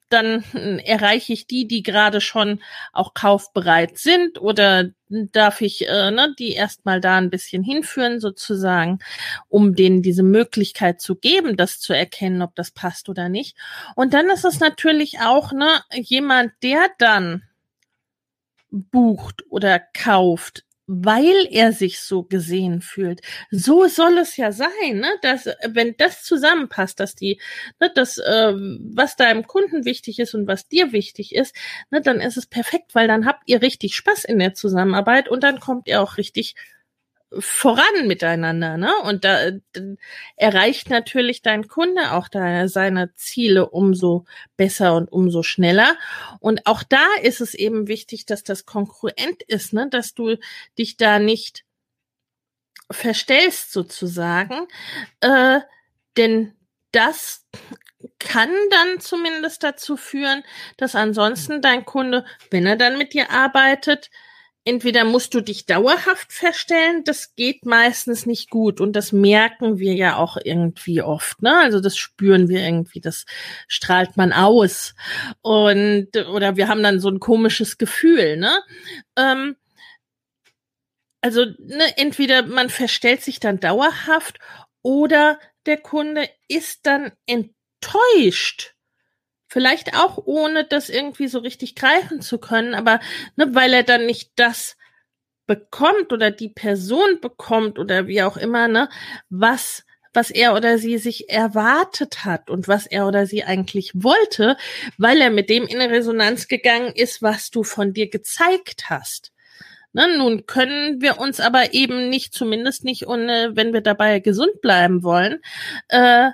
dann 0.10 0.44
erreiche 0.54 1.34
ich 1.34 1.48
die, 1.48 1.68
die 1.68 1.84
gerade 1.84 2.22
schon 2.22 2.62
auch 2.94 3.14
kaufbereit 3.14 3.98
sind 3.98 4.40
oder 4.40 4.90
darf 5.10 5.62
ich 5.62 5.88
äh, 5.88 6.12
ne, 6.12 6.34
die 6.38 6.54
erstmal 6.54 7.02
da 7.02 7.18
ein 7.18 7.30
bisschen 7.30 7.64
hinführen 7.64 8.20
sozusagen, 8.20 9.00
um 9.50 9.76
denen 9.76 10.02
diese 10.02 10.24
Möglichkeit 10.24 11.02
zu 11.02 11.16
geben, 11.16 11.58
das 11.58 11.80
zu 11.80 11.94
erkennen, 11.94 12.42
ob 12.42 12.56
das 12.56 12.72
passt 12.72 13.10
oder 13.10 13.30
nicht. 13.30 13.58
Und 13.96 14.14
dann 14.14 14.30
ist 14.30 14.46
es 14.46 14.60
natürlich 14.60 15.20
auch 15.20 15.52
ne, 15.52 15.82
jemand, 15.92 16.54
der 16.64 16.90
dann 16.98 17.44
bucht 18.70 19.44
oder 19.50 19.80
kauft, 19.80 20.64
weil 20.94 21.48
er 21.52 21.72
sich 21.72 22.02
so 22.02 22.24
gesehen 22.24 22.82
fühlt. 22.82 23.22
So 23.50 23.88
soll 23.88 24.18
es 24.18 24.36
ja 24.36 24.52
sein, 24.52 24.70
ne? 24.96 25.08
Dass 25.22 25.48
wenn 25.70 25.96
das 25.98 26.24
zusammenpasst, 26.24 27.00
dass 27.00 27.16
die, 27.16 27.40
ne, 27.80 27.90
das, 27.96 28.18
äh, 28.18 28.54
was 28.54 29.16
deinem 29.16 29.48
Kunden 29.48 29.86
wichtig 29.86 30.20
ist 30.20 30.34
und 30.34 30.48
was 30.48 30.68
dir 30.68 30.92
wichtig 30.92 31.34
ist, 31.34 31.56
ne, 31.92 32.02
dann 32.02 32.20
ist 32.20 32.36
es 32.36 32.46
perfekt, 32.46 32.94
weil 32.94 33.08
dann 33.08 33.26
habt 33.26 33.44
ihr 33.46 33.62
richtig 33.62 33.96
Spaß 33.96 34.26
in 34.26 34.38
der 34.40 34.54
Zusammenarbeit 34.54 35.30
und 35.30 35.44
dann 35.44 35.62
kommt 35.62 35.88
ihr 35.88 36.02
auch 36.02 36.18
richtig 36.18 36.56
voran 37.40 38.08
miteinander, 38.08 38.78
ne? 38.78 38.92
Und 39.04 39.24
da, 39.24 39.52
da 39.74 39.82
erreicht 40.36 40.90
natürlich 40.90 41.42
dein 41.42 41.68
Kunde 41.68 42.12
auch 42.12 42.28
da 42.28 42.68
seine 42.68 43.14
Ziele 43.16 43.70
umso 43.70 44.26
besser 44.58 44.96
und 44.96 45.12
umso 45.12 45.44
schneller. 45.44 45.98
Und 46.40 46.66
auch 46.66 46.84
da 46.84 47.06
ist 47.22 47.42
es 47.42 47.54
eben 47.54 47.88
wichtig, 47.88 48.26
dass 48.26 48.44
das 48.44 48.66
konkurrent 48.66 49.44
ist, 49.44 49.74
ne? 49.74 49.88
Dass 49.90 50.14
du 50.14 50.38
dich 50.78 50.98
da 50.98 51.20
nicht 51.20 51.64
verstellst 52.92 53.72
sozusagen, 53.72 54.68
äh, 55.22 55.60
denn 56.18 56.54
das 56.92 57.46
kann 58.20 58.50
dann 58.70 59.00
zumindest 59.00 59.64
dazu 59.64 59.96
führen, 59.96 60.44
dass 60.78 60.96
ansonsten 60.96 61.62
dein 61.62 61.86
Kunde, 61.86 62.26
wenn 62.50 62.66
er 62.66 62.76
dann 62.76 62.98
mit 62.98 63.14
dir 63.14 63.30
arbeitet, 63.32 64.10
entweder 64.64 65.06
musst 65.06 65.34
du 65.34 65.42
dich 65.42 65.66
dauerhaft 65.66 66.32
verstellen, 66.32 67.04
das 67.04 67.36
geht 67.36 67.66
meistens 67.66 68.26
nicht 68.26 68.50
gut 68.50 68.80
und 68.80 68.94
das 68.94 69.12
merken 69.12 69.80
wir 69.80 69.94
ja 69.94 70.18
auch 70.18 70.38
irgendwie 70.44 71.02
oft, 71.02 71.42
ne? 71.42 71.58
Also 71.60 71.80
das 71.80 71.98
spüren 71.98 72.48
wir 72.48 72.62
irgendwie, 72.62 73.02
das 73.02 73.26
strahlt 73.68 74.18
man 74.18 74.34
aus 74.34 74.94
und 75.42 76.10
oder 76.32 76.58
wir 76.58 76.68
haben 76.68 76.84
dann 76.84 77.00
so 77.00 77.10
ein 77.10 77.20
komisches 77.20 77.78
Gefühl, 77.78 78.38
ne? 78.38 78.62
Ähm, 79.18 79.56
also 81.22 81.46
ne, 81.60 81.98
entweder 81.98 82.44
man 82.46 82.70
verstellt 82.70 83.22
sich 83.22 83.40
dann 83.40 83.60
dauerhaft 83.60 84.40
oder 84.84 85.40
der 85.66 85.78
Kunde 85.78 86.28
ist 86.48 86.86
dann 86.86 87.12
enttäuscht 87.28 88.74
Vielleicht 89.52 89.98
auch 89.98 90.18
ohne 90.24 90.64
das 90.64 90.88
irgendwie 90.88 91.28
so 91.28 91.40
richtig 91.40 91.76
greifen 91.76 92.22
zu 92.22 92.38
können, 92.38 92.74
aber 92.74 93.02
ne, 93.36 93.54
weil 93.54 93.74
er 93.74 93.84
dann 93.84 94.06
nicht 94.06 94.32
das 94.38 94.78
bekommt 95.46 96.14
oder 96.14 96.32
die 96.32 96.48
Person 96.48 97.20
bekommt 97.20 97.78
oder 97.78 98.08
wie 98.08 98.24
auch 98.24 98.38
immer, 98.38 98.70
ne, 98.70 98.88
was 99.30 99.84
was 100.14 100.30
er 100.30 100.56
oder 100.56 100.78
sie 100.78 100.98
sich 100.98 101.30
erwartet 101.30 102.24
hat 102.24 102.50
und 102.50 102.70
was 102.70 102.88
er 102.88 103.06
oder 103.08 103.26
sie 103.26 103.44
eigentlich 103.44 103.92
wollte, 103.94 104.56
weil 104.98 105.20
er 105.20 105.32
mit 105.32 105.50
dem 105.50 105.68
in 105.68 105.82
Resonanz 105.82 106.48
gegangen 106.48 106.94
ist, 106.96 107.22
was 107.22 107.50
du 107.50 107.64
von 107.64 107.92
dir 107.92 108.10
gezeigt 108.10 108.90
hast. 108.90 109.34
Ne, 109.92 110.18
nun 110.18 110.46
können 110.46 111.02
wir 111.02 111.20
uns 111.20 111.42
aber 111.42 111.74
eben 111.74 112.08
nicht, 112.10 112.34
zumindest 112.34 112.86
nicht, 112.86 113.06
ohne, 113.06 113.52
wenn 113.56 113.74
wir 113.74 113.82
dabei 113.82 114.22
gesund 114.22 114.62
bleiben 114.62 115.04
wollen, 115.04 115.42
äh, 115.90 116.32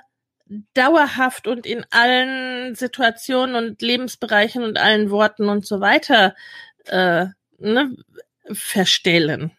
dauerhaft 0.74 1.46
und 1.46 1.66
in 1.66 1.84
allen 1.90 2.74
Situationen 2.74 3.54
und 3.56 3.82
Lebensbereichen 3.82 4.62
und 4.62 4.78
allen 4.78 5.10
Worten 5.10 5.48
und 5.48 5.66
so 5.66 5.80
weiter 5.80 6.34
äh, 6.86 7.26
ne, 7.58 7.96
verstellen. 8.52 9.52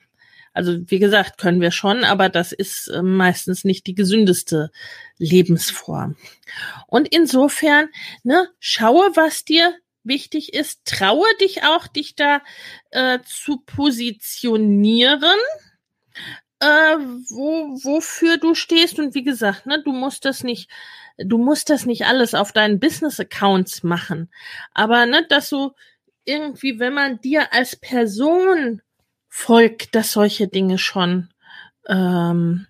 Also 0.54 0.78
wie 0.88 1.00
gesagt, 1.00 1.38
können 1.38 1.62
wir 1.62 1.72
schon, 1.72 2.04
aber 2.04 2.30
das 2.30 2.52
ist 2.52 2.88
äh, 2.88 3.02
meistens 3.02 3.64
nicht 3.64 3.88
die 3.88 3.96
gesündeste 3.96 4.72
Lebensform. 5.18 6.18
Und 6.88 7.08
insofern, 7.08 7.90
ne, 8.24 8.50
schaue, 8.60 9.12
was 9.16 9.46
dir 9.46 9.74
wichtig 10.04 10.54
ist, 10.54 10.82
traue 10.86 11.28
dich 11.40 11.64
auch, 11.64 11.88
dich 11.88 12.16
da 12.16 12.42
äh, 12.92 13.20
zu 13.26 13.58
positionieren 13.58 15.40
äh, 16.60 16.98
wo, 17.30 17.76
wofür 17.84 18.38
du 18.38 18.56
stehst. 18.56 19.00
Und 19.00 19.16
wie 19.16 19.24
gesagt, 19.24 19.66
ne, 19.66 19.82
du 19.84 19.92
musst 19.92 20.26
das 20.26 20.44
nicht, 20.44 20.70
du 21.18 21.38
musst 21.38 21.70
das 21.70 21.86
nicht 21.86 22.06
alles 22.06 22.34
auf 22.34 22.52
deinen 22.52 22.80
Business-Accounts 22.80 23.84
machen. 23.84 24.32
Aber 24.74 25.06
ne, 25.06 25.26
dass 25.28 25.50
du 25.50 25.72
irgendwie, 26.26 26.80
wenn 26.80 26.94
man 26.94 27.20
dir 27.22 27.54
als 27.54 27.76
Person 27.76 28.82
folgt, 29.28 29.96
dass 29.96 30.12
solche 30.12 30.48
Dinge 30.48 30.78
schon, 30.78 31.30
ähm, 31.88 32.68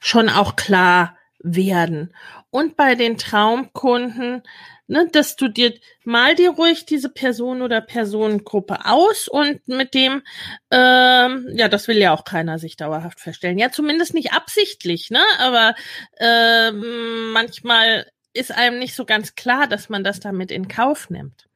schon 0.00 0.28
auch 0.28 0.56
klar 0.56 1.16
werden. 1.40 2.14
Und 2.50 2.76
bei 2.76 2.94
den 2.94 3.18
Traumkunden, 3.18 4.42
ne, 4.88 5.08
dass 5.10 5.36
du 5.36 5.48
dir 5.48 5.74
mal 6.04 6.34
dir 6.34 6.50
ruhig 6.50 6.86
diese 6.86 7.08
Person 7.08 7.62
oder 7.62 7.80
Personengruppe 7.80 8.84
aus 8.84 9.28
und 9.28 9.66
mit 9.68 9.94
dem, 9.94 10.22
ähm, 10.70 11.48
ja, 11.52 11.68
das 11.68 11.88
will 11.88 11.98
ja 11.98 12.12
auch 12.12 12.24
keiner 12.24 12.58
sich 12.58 12.76
dauerhaft 12.76 13.20
verstellen. 13.20 13.58
Ja, 13.58 13.70
zumindest 13.70 14.14
nicht 14.14 14.32
absichtlich, 14.32 15.10
ne? 15.10 15.22
Aber 15.38 15.74
ähm, 16.18 17.32
manchmal 17.32 18.06
ist 18.32 18.52
einem 18.52 18.78
nicht 18.78 18.94
so 18.94 19.04
ganz 19.04 19.34
klar, 19.34 19.66
dass 19.66 19.88
man 19.88 20.04
das 20.04 20.20
damit 20.20 20.50
in 20.50 20.68
Kauf 20.68 21.10
nimmt. 21.10 21.48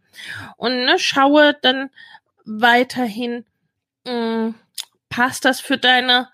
Und 0.56 0.84
ne, 0.84 0.98
schaue 0.98 1.56
dann 1.62 1.90
weiterhin, 2.44 3.44
mh, 4.06 4.12
hm, 4.12 4.54
passt 5.08 5.44
das 5.44 5.60
für 5.60 5.78
deine 5.78 6.28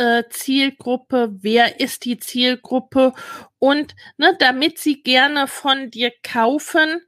äh, 0.00 0.24
Zielgruppe, 0.30 1.30
wer 1.40 1.80
ist 1.80 2.06
die 2.06 2.18
Zielgruppe? 2.18 3.12
Und 3.58 3.94
ne, 4.16 4.34
damit 4.38 4.78
sie 4.78 5.02
gerne 5.02 5.46
von 5.46 5.90
dir 5.90 6.10
kaufen, 6.22 7.02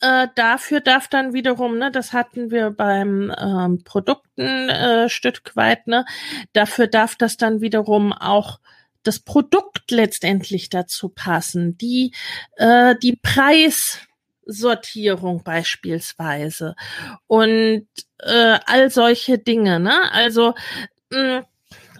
äh, 0.00 0.28
dafür 0.34 0.80
darf 0.80 1.08
dann 1.08 1.32
wiederum, 1.32 1.78
ne, 1.78 1.90
das 1.90 2.12
hatten 2.12 2.50
wir 2.50 2.70
beim 2.70 3.32
ähm, 3.38 3.82
Produkten 3.84 4.68
äh, 4.68 5.08
weit, 5.54 5.86
ne, 5.86 6.04
dafür 6.52 6.86
darf 6.86 7.16
das 7.16 7.38
dann 7.38 7.62
wiederum 7.62 8.12
auch 8.12 8.60
das 9.02 9.20
Produkt 9.20 9.90
letztendlich 9.90 10.68
dazu 10.68 11.08
passen, 11.08 11.78
die 11.78 12.12
äh, 12.56 12.94
die 13.02 13.18
Preissortierung 13.22 15.42
beispielsweise. 15.44 16.74
Und 17.26 17.86
äh, 18.18 18.58
all 18.66 18.90
solche 18.90 19.38
Dinge, 19.38 19.80
ne? 19.80 20.12
Also 20.12 20.52
mh, 21.10 21.44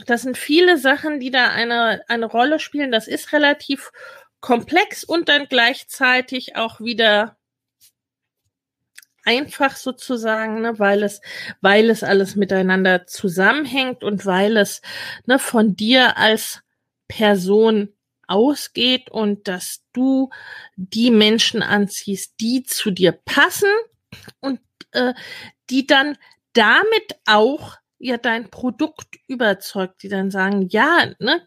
das 0.06 0.22
sind 0.22 0.36
viele 0.36 0.78
Sachen, 0.78 1.20
die 1.20 1.30
da 1.30 1.48
eine, 1.48 2.02
eine 2.08 2.26
Rolle 2.26 2.58
spielen. 2.58 2.92
Das 2.92 3.08
ist 3.08 3.32
relativ 3.32 3.92
komplex 4.40 5.04
und 5.04 5.28
dann 5.28 5.46
gleichzeitig 5.48 6.56
auch 6.56 6.80
wieder 6.80 7.36
einfach 9.24 9.76
sozusagen, 9.76 10.60
ne, 10.60 10.78
weil 10.78 11.02
es, 11.02 11.20
weil 11.60 11.88
es 11.90 12.02
alles 12.02 12.36
miteinander 12.36 13.06
zusammenhängt 13.06 14.04
und 14.04 14.26
weil 14.26 14.56
es 14.56 14.82
ne, 15.26 15.38
von 15.38 15.76
dir 15.76 16.18
als 16.18 16.60
Person 17.08 17.94
ausgeht 18.26 19.10
und 19.10 19.48
dass 19.48 19.82
du 19.92 20.30
die 20.76 21.10
Menschen 21.10 21.62
anziehst, 21.62 22.34
die 22.40 22.64
zu 22.64 22.90
dir 22.90 23.12
passen 23.12 23.70
und 24.40 24.60
äh, 24.92 25.14
die 25.70 25.86
dann 25.86 26.16
damit 26.52 27.16
auch 27.26 27.76
ja 28.04 28.18
dein 28.18 28.50
Produkt 28.50 29.16
überzeugt, 29.28 30.02
die 30.02 30.08
dann 30.08 30.30
sagen, 30.30 30.68
ja, 30.70 31.12
ne, 31.18 31.46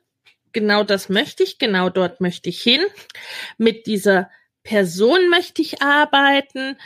genau 0.54 0.84
das 0.84 1.10
möchte 1.10 1.44
ich, 1.44 1.60
genau 1.60 1.90
dort 1.90 2.20
möchte 2.20 2.50
ich 2.50 2.62
hin, 2.62 2.82
mit 3.58 3.86
dieser 3.86 4.30
Person 4.64 5.30
möchte 5.30 5.62
ich 5.62 5.82
arbeiten, 5.82 6.78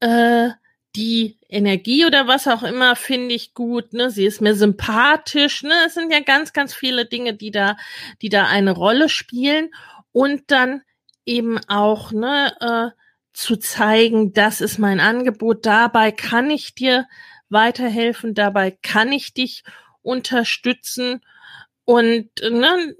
äh, 0.00 0.50
die 0.94 1.38
Energie 1.48 2.06
oder 2.06 2.28
was 2.28 2.46
auch 2.46 2.62
immer 2.62 2.94
finde 2.94 3.34
ich 3.34 3.54
gut, 3.54 3.92
ne? 3.94 4.10
Sie 4.10 4.26
ist 4.26 4.40
mir 4.40 4.54
sympathisch, 4.54 5.64
ne? 5.64 5.74
Es 5.86 5.94
sind 5.94 6.12
ja 6.12 6.20
ganz, 6.20 6.52
ganz 6.52 6.72
viele 6.74 7.06
Dinge, 7.06 7.34
die 7.34 7.50
da, 7.50 7.76
die 8.22 8.28
da 8.28 8.46
eine 8.46 8.70
Rolle 8.72 9.08
spielen 9.08 9.70
und 10.12 10.50
dann 10.52 10.82
eben 11.26 11.58
auch, 11.66 12.12
ne, 12.12 12.54
äh, 12.60 13.00
zu 13.32 13.56
zeigen, 13.56 14.32
das 14.32 14.60
ist 14.60 14.78
mein 14.78 15.00
Angebot, 15.00 15.66
dabei 15.66 16.12
kann 16.12 16.50
ich 16.50 16.74
dir 16.76 17.06
weiterhelfen, 17.48 18.34
dabei 18.34 18.70
kann 18.70 19.12
ich 19.12 19.34
dich 19.34 19.64
unterstützen 20.02 21.20
und 21.84 22.30
ne, 22.42 22.94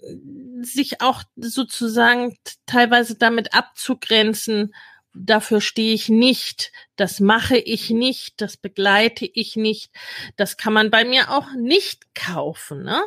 sich 0.62 1.00
auch 1.00 1.22
sozusagen 1.36 2.36
teilweise 2.66 3.16
damit 3.16 3.54
abzugrenzen, 3.54 4.74
dafür 5.14 5.60
stehe 5.60 5.94
ich 5.94 6.08
nicht, 6.08 6.72
das 6.96 7.20
mache 7.20 7.56
ich 7.56 7.90
nicht, 7.90 8.40
das 8.40 8.56
begleite 8.56 9.26
ich 9.26 9.56
nicht, 9.56 9.92
das 10.36 10.56
kann 10.56 10.72
man 10.72 10.90
bei 10.90 11.04
mir 11.04 11.30
auch 11.30 11.52
nicht 11.56 12.14
kaufen. 12.14 12.82
Ne? 12.82 13.00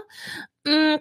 Hm, 0.65 0.99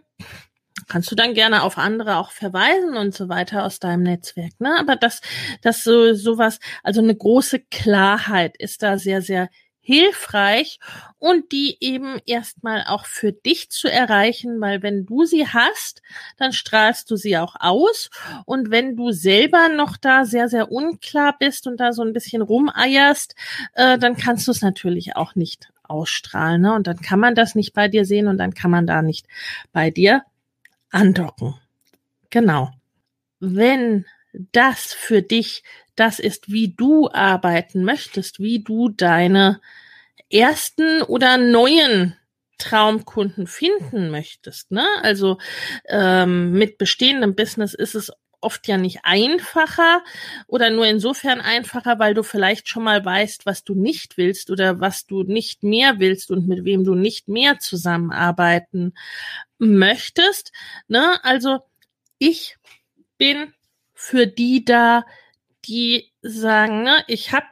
kannst 0.88 1.10
du 1.10 1.14
dann 1.14 1.34
gerne 1.34 1.62
auf 1.62 1.78
andere 1.78 2.16
auch 2.16 2.30
verweisen 2.30 2.96
und 2.96 3.14
so 3.14 3.28
weiter 3.28 3.64
aus 3.64 3.78
deinem 3.78 4.02
Netzwerk. 4.02 4.52
Ne? 4.58 4.76
Aber 4.78 4.96
das, 4.96 5.20
das 5.62 5.82
so 5.82 6.12
sowas, 6.14 6.58
also 6.82 7.00
eine 7.00 7.14
große 7.14 7.60
Klarheit 7.70 8.56
ist 8.56 8.82
da 8.82 8.98
sehr, 8.98 9.22
sehr 9.22 9.48
hilfreich 9.86 10.80
und 11.20 11.52
die 11.52 11.76
eben 11.78 12.18
erstmal 12.26 12.84
auch 12.88 13.06
für 13.06 13.32
dich 13.32 13.70
zu 13.70 13.88
erreichen, 13.88 14.60
weil 14.60 14.82
wenn 14.82 15.06
du 15.06 15.24
sie 15.24 15.46
hast, 15.46 16.02
dann 16.36 16.52
strahlst 16.52 17.08
du 17.08 17.14
sie 17.14 17.38
auch 17.38 17.54
aus 17.60 18.10
und 18.46 18.72
wenn 18.72 18.96
du 18.96 19.12
selber 19.12 19.68
noch 19.68 19.96
da 19.96 20.24
sehr, 20.24 20.48
sehr 20.48 20.72
unklar 20.72 21.36
bist 21.38 21.68
und 21.68 21.78
da 21.78 21.92
so 21.92 22.02
ein 22.02 22.12
bisschen 22.12 22.42
rumeierst, 22.42 23.36
äh, 23.74 23.96
dann 23.96 24.16
kannst 24.16 24.48
du 24.48 24.50
es 24.50 24.60
natürlich 24.60 25.14
auch 25.14 25.36
nicht 25.36 25.68
ausstrahlen 25.84 26.62
ne? 26.62 26.74
und 26.74 26.88
dann 26.88 27.00
kann 27.00 27.20
man 27.20 27.36
das 27.36 27.54
nicht 27.54 27.72
bei 27.72 27.86
dir 27.86 28.04
sehen 28.04 28.26
und 28.26 28.38
dann 28.38 28.54
kann 28.54 28.72
man 28.72 28.88
da 28.88 29.02
nicht 29.02 29.28
bei 29.72 29.92
dir 29.92 30.24
andocken. 30.90 31.54
Genau. 32.30 32.72
Wenn 33.38 34.04
das 34.50 34.92
für 34.92 35.22
dich 35.22 35.62
das 35.96 36.18
ist, 36.18 36.50
wie 36.50 36.68
du 36.68 37.10
arbeiten 37.10 37.84
möchtest, 37.84 38.40
wie 38.40 38.62
du 38.62 38.88
deine 38.88 39.60
ersten 40.30 41.02
oder 41.02 41.38
neuen 41.38 42.16
Traumkunden 42.58 43.46
finden 43.46 44.10
möchtest. 44.10 44.70
Ne? 44.70 44.86
Also 45.02 45.38
ähm, 45.88 46.52
mit 46.52 46.78
bestehendem 46.78 47.34
Business 47.34 47.74
ist 47.74 47.94
es 47.94 48.10
oft 48.40 48.68
ja 48.68 48.76
nicht 48.76 49.00
einfacher 49.02 50.02
oder 50.46 50.70
nur 50.70 50.86
insofern 50.86 51.40
einfacher, 51.40 51.98
weil 51.98 52.14
du 52.14 52.22
vielleicht 52.22 52.68
schon 52.68 52.84
mal 52.84 53.04
weißt, 53.04 53.46
was 53.46 53.64
du 53.64 53.74
nicht 53.74 54.16
willst 54.16 54.50
oder 54.50 54.80
was 54.80 55.06
du 55.06 55.22
nicht 55.22 55.62
mehr 55.62 55.98
willst 55.98 56.30
und 56.30 56.46
mit 56.46 56.64
wem 56.64 56.84
du 56.84 56.94
nicht 56.94 57.28
mehr 57.28 57.58
zusammenarbeiten 57.58 58.94
möchtest. 59.58 60.52
Ne? 60.88 61.18
Also 61.24 61.58
ich 62.18 62.56
bin 63.18 63.52
für 63.94 64.26
die 64.26 64.64
da, 64.64 65.04
die 65.66 66.12
sagen, 66.22 66.82
ne, 66.82 67.04
ich 67.06 67.32
habe 67.32 67.46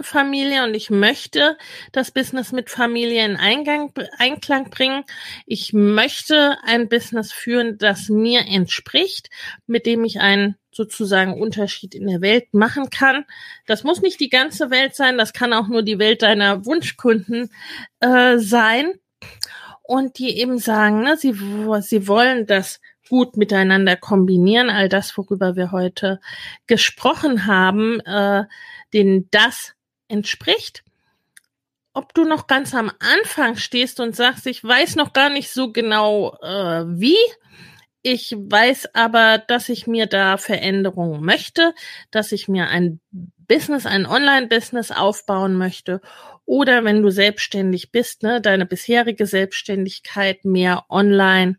Familie 0.00 0.62
und 0.64 0.74
ich 0.74 0.90
möchte 0.90 1.56
das 1.90 2.12
Business 2.12 2.52
mit 2.52 2.70
Familie 2.70 3.24
in 3.24 3.36
Eingang, 3.36 3.92
Einklang 4.18 4.70
bringen. 4.70 5.04
Ich 5.44 5.72
möchte 5.72 6.58
ein 6.62 6.88
Business 6.88 7.32
führen, 7.32 7.78
das 7.78 8.08
mir 8.08 8.46
entspricht, 8.46 9.28
mit 9.66 9.86
dem 9.86 10.04
ich 10.04 10.20
einen 10.20 10.56
sozusagen 10.70 11.40
Unterschied 11.40 11.94
in 11.94 12.06
der 12.06 12.20
Welt 12.20 12.52
machen 12.52 12.90
kann. 12.90 13.24
Das 13.66 13.82
muss 13.82 14.02
nicht 14.02 14.20
die 14.20 14.28
ganze 14.28 14.70
Welt 14.70 14.94
sein, 14.94 15.18
das 15.18 15.32
kann 15.32 15.52
auch 15.52 15.68
nur 15.68 15.82
die 15.82 15.98
Welt 15.98 16.22
deiner 16.22 16.64
Wunschkunden 16.64 17.50
äh, 18.00 18.38
sein. 18.38 18.92
Und 19.82 20.18
die 20.18 20.38
eben 20.38 20.58
sagen, 20.58 21.02
ne, 21.02 21.16
sie, 21.16 21.32
sie 21.80 22.08
wollen 22.08 22.46
das 22.46 22.80
gut 23.08 23.36
miteinander 23.36 23.96
kombinieren, 23.96 24.70
all 24.70 24.88
das, 24.88 25.16
worüber 25.16 25.56
wir 25.56 25.72
heute 25.72 26.20
gesprochen 26.66 27.46
haben, 27.46 28.00
äh, 28.00 28.44
denen 28.92 29.28
das 29.30 29.74
entspricht. 30.08 30.84
Ob 31.92 32.12
du 32.14 32.24
noch 32.24 32.46
ganz 32.46 32.74
am 32.74 32.90
Anfang 32.98 33.56
stehst 33.56 34.00
und 34.00 34.14
sagst, 34.14 34.46
ich 34.46 34.62
weiß 34.62 34.96
noch 34.96 35.12
gar 35.12 35.30
nicht 35.30 35.50
so 35.50 35.72
genau 35.72 36.36
äh, 36.42 36.84
wie, 36.86 37.16
ich 38.08 38.36
weiß 38.36 38.94
aber, 38.94 39.38
dass 39.38 39.68
ich 39.68 39.88
mir 39.88 40.06
da 40.06 40.36
Veränderungen 40.36 41.24
möchte, 41.24 41.74
dass 42.12 42.30
ich 42.30 42.46
mir 42.46 42.68
ein 42.68 43.00
Business, 43.48 43.84
ein 43.84 44.06
Online-Business 44.06 44.92
aufbauen 44.92 45.56
möchte. 45.56 46.00
Oder 46.44 46.84
wenn 46.84 47.02
du 47.02 47.10
selbstständig 47.10 47.90
bist, 47.90 48.22
ne, 48.22 48.40
deine 48.40 48.64
bisherige 48.64 49.26
Selbstständigkeit 49.26 50.44
mehr 50.44 50.84
online 50.88 51.58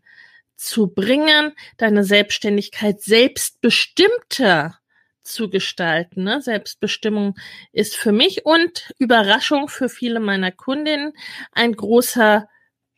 zu 0.58 0.88
bringen, 0.88 1.52
deine 1.76 2.04
Selbstständigkeit 2.04 3.00
selbstbestimmter 3.00 4.78
zu 5.22 5.48
gestalten. 5.48 6.24
Ne? 6.24 6.42
Selbstbestimmung 6.42 7.36
ist 7.72 7.96
für 7.96 8.12
mich 8.12 8.44
und 8.44 8.92
Überraschung 8.98 9.68
für 9.68 9.88
viele 9.88 10.20
meiner 10.20 10.50
Kundinnen 10.50 11.12
ein 11.52 11.72
großer 11.74 12.48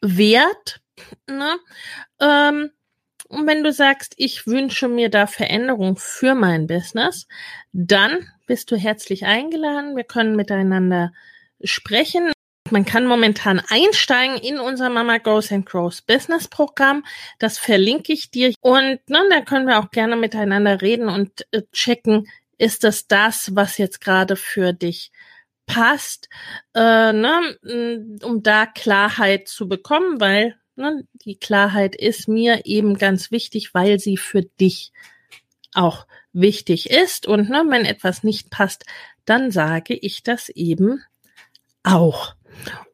Wert. 0.01 0.81
Ne? 1.29 1.59
Ähm, 2.21 2.71
und 3.29 3.47
wenn 3.47 3.63
du 3.63 3.73
sagst, 3.73 4.15
ich 4.17 4.47
wünsche 4.47 4.89
mir 4.89 5.11
da 5.11 5.27
Veränderung 5.27 5.97
für 5.97 6.35
mein 6.35 6.67
Business, 6.67 7.29
dann 7.73 8.27
bist 8.47 8.71
du 8.71 8.77
herzlich 8.77 9.27
eingeladen. 9.27 9.97
Wir 9.97 10.05
können 10.05 10.35
miteinander 10.35 11.13
sprechen. 11.63 12.33
Man 12.71 12.85
kann 12.85 13.07
momentan 13.07 13.61
einsteigen 13.69 14.37
in 14.37 14.59
unser 14.59 14.91
Mama 14.91 15.19
Goes 15.19 15.51
and 15.51 15.67
Grows 15.67 16.03
Business 16.03 16.49
Programm. 16.49 17.05
Das 17.39 17.59
verlinke 17.59 18.13
ich 18.13 18.31
dir. 18.31 18.55
Und 18.61 19.01
ne, 19.09 19.21
da 19.31 19.41
können 19.41 19.67
wir 19.67 19.79
auch 19.79 19.91
gerne 19.91 20.17
miteinander 20.17 20.81
reden 20.81 21.09
und 21.09 21.47
äh, 21.51 21.63
checken, 21.73 22.29
ist 22.59 22.85
das 22.85 23.09
das, 23.09 23.55
was 23.55 23.79
jetzt 23.79 24.01
gerade 24.01 24.37
für 24.37 24.73
dich 24.73 25.11
passt, 25.67 26.29
äh, 26.75 27.13
ne, 27.13 28.19
um 28.23 28.43
da 28.43 28.67
Klarheit 28.67 29.49
zu 29.49 29.69
bekommen, 29.69 30.21
weil 30.21 30.57
ne, 30.77 31.07
die 31.25 31.39
Klarheit 31.39 31.97
ist 31.97 32.29
mir 32.29 32.67
eben 32.67 32.99
ganz 32.99 33.31
wichtig, 33.31 33.75
weil 33.75 33.99
sie 33.99 34.17
für 34.17 34.43
dich 34.43 34.93
auch 35.75 36.07
wichtig 36.33 36.91
ist. 36.91 37.27
Und 37.27 37.49
ne, 37.49 37.65
wenn 37.69 37.85
etwas 37.85 38.23
nicht 38.23 38.51
passt, 38.51 38.85
dann 39.25 39.51
sage 39.51 39.95
ich 39.95 40.23
das 40.23 40.49
eben 40.49 41.03
auch 41.83 42.35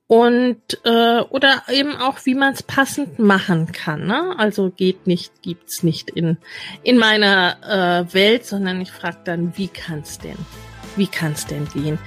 und 0.09 0.79
äh, 0.85 1.21
oder 1.21 1.63
eben 1.69 1.97
auch 1.97 2.19
wie 2.25 2.35
man 2.35 2.53
es 2.53 2.63
passend 2.63 3.19
machen 3.19 3.73
kann 3.73 4.07
ne? 4.07 4.35
also 4.39 4.71
geht 4.71 5.07
nicht 5.07 5.43
gibt's 5.43 5.83
nicht 5.83 6.11
in 6.11 6.37
in 6.85 6.97
meiner 6.97 8.07
äh, 8.09 8.15
Welt 8.15 8.47
sondern 8.47 8.81
ich 8.81 8.93
frage 8.93 9.19
dann 9.25 9.57
wie 9.57 9.69
kann's 9.69 10.19
denn 10.19 10.37
wie 10.97 11.09
kann's 11.09 11.47
denn 11.47 11.69
gehen? 11.69 11.99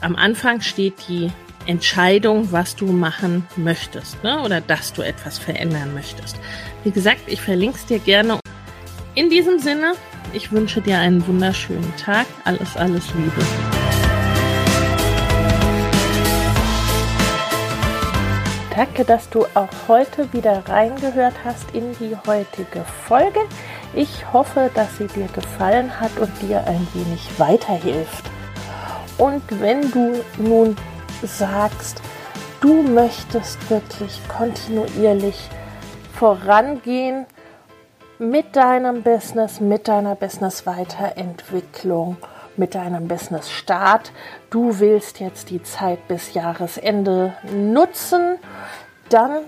Am 0.00 0.16
Anfang 0.16 0.60
steht 0.60 0.94
die 1.08 1.30
Entscheidung 1.66 2.52
was 2.52 2.74
du 2.74 2.86
machen 2.86 3.46
möchtest 3.56 4.22
ne? 4.24 4.40
oder 4.40 4.62
dass 4.62 4.94
du 4.94 5.02
etwas 5.02 5.38
verändern 5.38 5.92
möchtest. 5.92 6.36
Wie 6.84 6.90
gesagt 6.90 7.22
ich 7.26 7.42
verlinke 7.42 7.76
es 7.76 7.84
dir 7.84 7.98
gerne. 7.98 8.40
In 9.14 9.28
diesem 9.28 9.58
Sinne 9.58 9.92
ich 10.32 10.52
wünsche 10.52 10.80
dir 10.80 10.98
einen 10.98 11.26
wunderschönen 11.26 11.94
Tag. 11.96 12.26
Alles 12.44 12.76
alles 12.78 13.04
Liebe 13.14 13.75
Danke, 18.76 19.04
dass 19.06 19.30
du 19.30 19.46
auch 19.54 19.88
heute 19.88 20.30
wieder 20.34 20.68
reingehört 20.68 21.32
hast 21.46 21.74
in 21.74 21.96
die 21.98 22.14
heutige 22.26 22.84
Folge. 23.06 23.40
Ich 23.94 24.30
hoffe, 24.34 24.70
dass 24.74 24.98
sie 24.98 25.06
dir 25.06 25.28
gefallen 25.28 25.98
hat 25.98 26.18
und 26.18 26.30
dir 26.42 26.62
ein 26.66 26.86
wenig 26.92 27.26
weiterhilft. 27.38 28.26
Und 29.16 29.42
wenn 29.62 29.90
du 29.92 30.22
nun 30.36 30.76
sagst, 31.22 32.02
du 32.60 32.82
möchtest 32.82 33.70
wirklich 33.70 34.20
kontinuierlich 34.28 35.48
vorangehen 36.12 37.24
mit 38.18 38.56
deinem 38.56 39.02
Business, 39.02 39.58
mit 39.58 39.88
deiner 39.88 40.16
Business-Weiterentwicklung, 40.16 42.18
mit 42.58 42.74
deinem 42.74 43.08
Business-Start. 43.08 44.12
Du 44.50 44.78
willst 44.78 45.20
jetzt 45.20 45.50
die 45.50 45.62
Zeit 45.62 46.06
bis 46.08 46.34
Jahresende 46.34 47.34
nutzen, 47.52 48.38
dann 49.08 49.42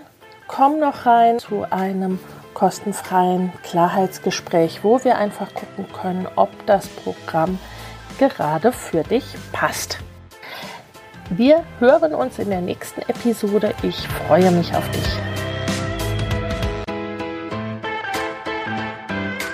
komm 0.47 0.81
noch 0.81 1.07
rein 1.07 1.39
zu 1.39 1.65
einem 1.71 2.19
kostenfreien 2.55 3.53
Klarheitsgespräch, 3.63 4.83
wo 4.83 5.03
wir 5.05 5.17
einfach 5.17 5.55
gucken 5.55 5.87
können, 5.93 6.27
ob 6.35 6.51
das 6.67 6.89
Programm 6.89 7.59
gerade 8.19 8.73
für 8.73 9.05
dich 9.05 9.37
passt. 9.53 9.99
Wir 11.31 11.65
hören 11.79 12.15
uns 12.15 12.39
in 12.39 12.51
der 12.51 12.63
nächsten 12.63 13.03
Episode. 13.03 13.75
Ich 13.83 14.09
freue 14.09 14.51
mich 14.51 14.75
auf 14.75 14.89
dich. 14.91 15.28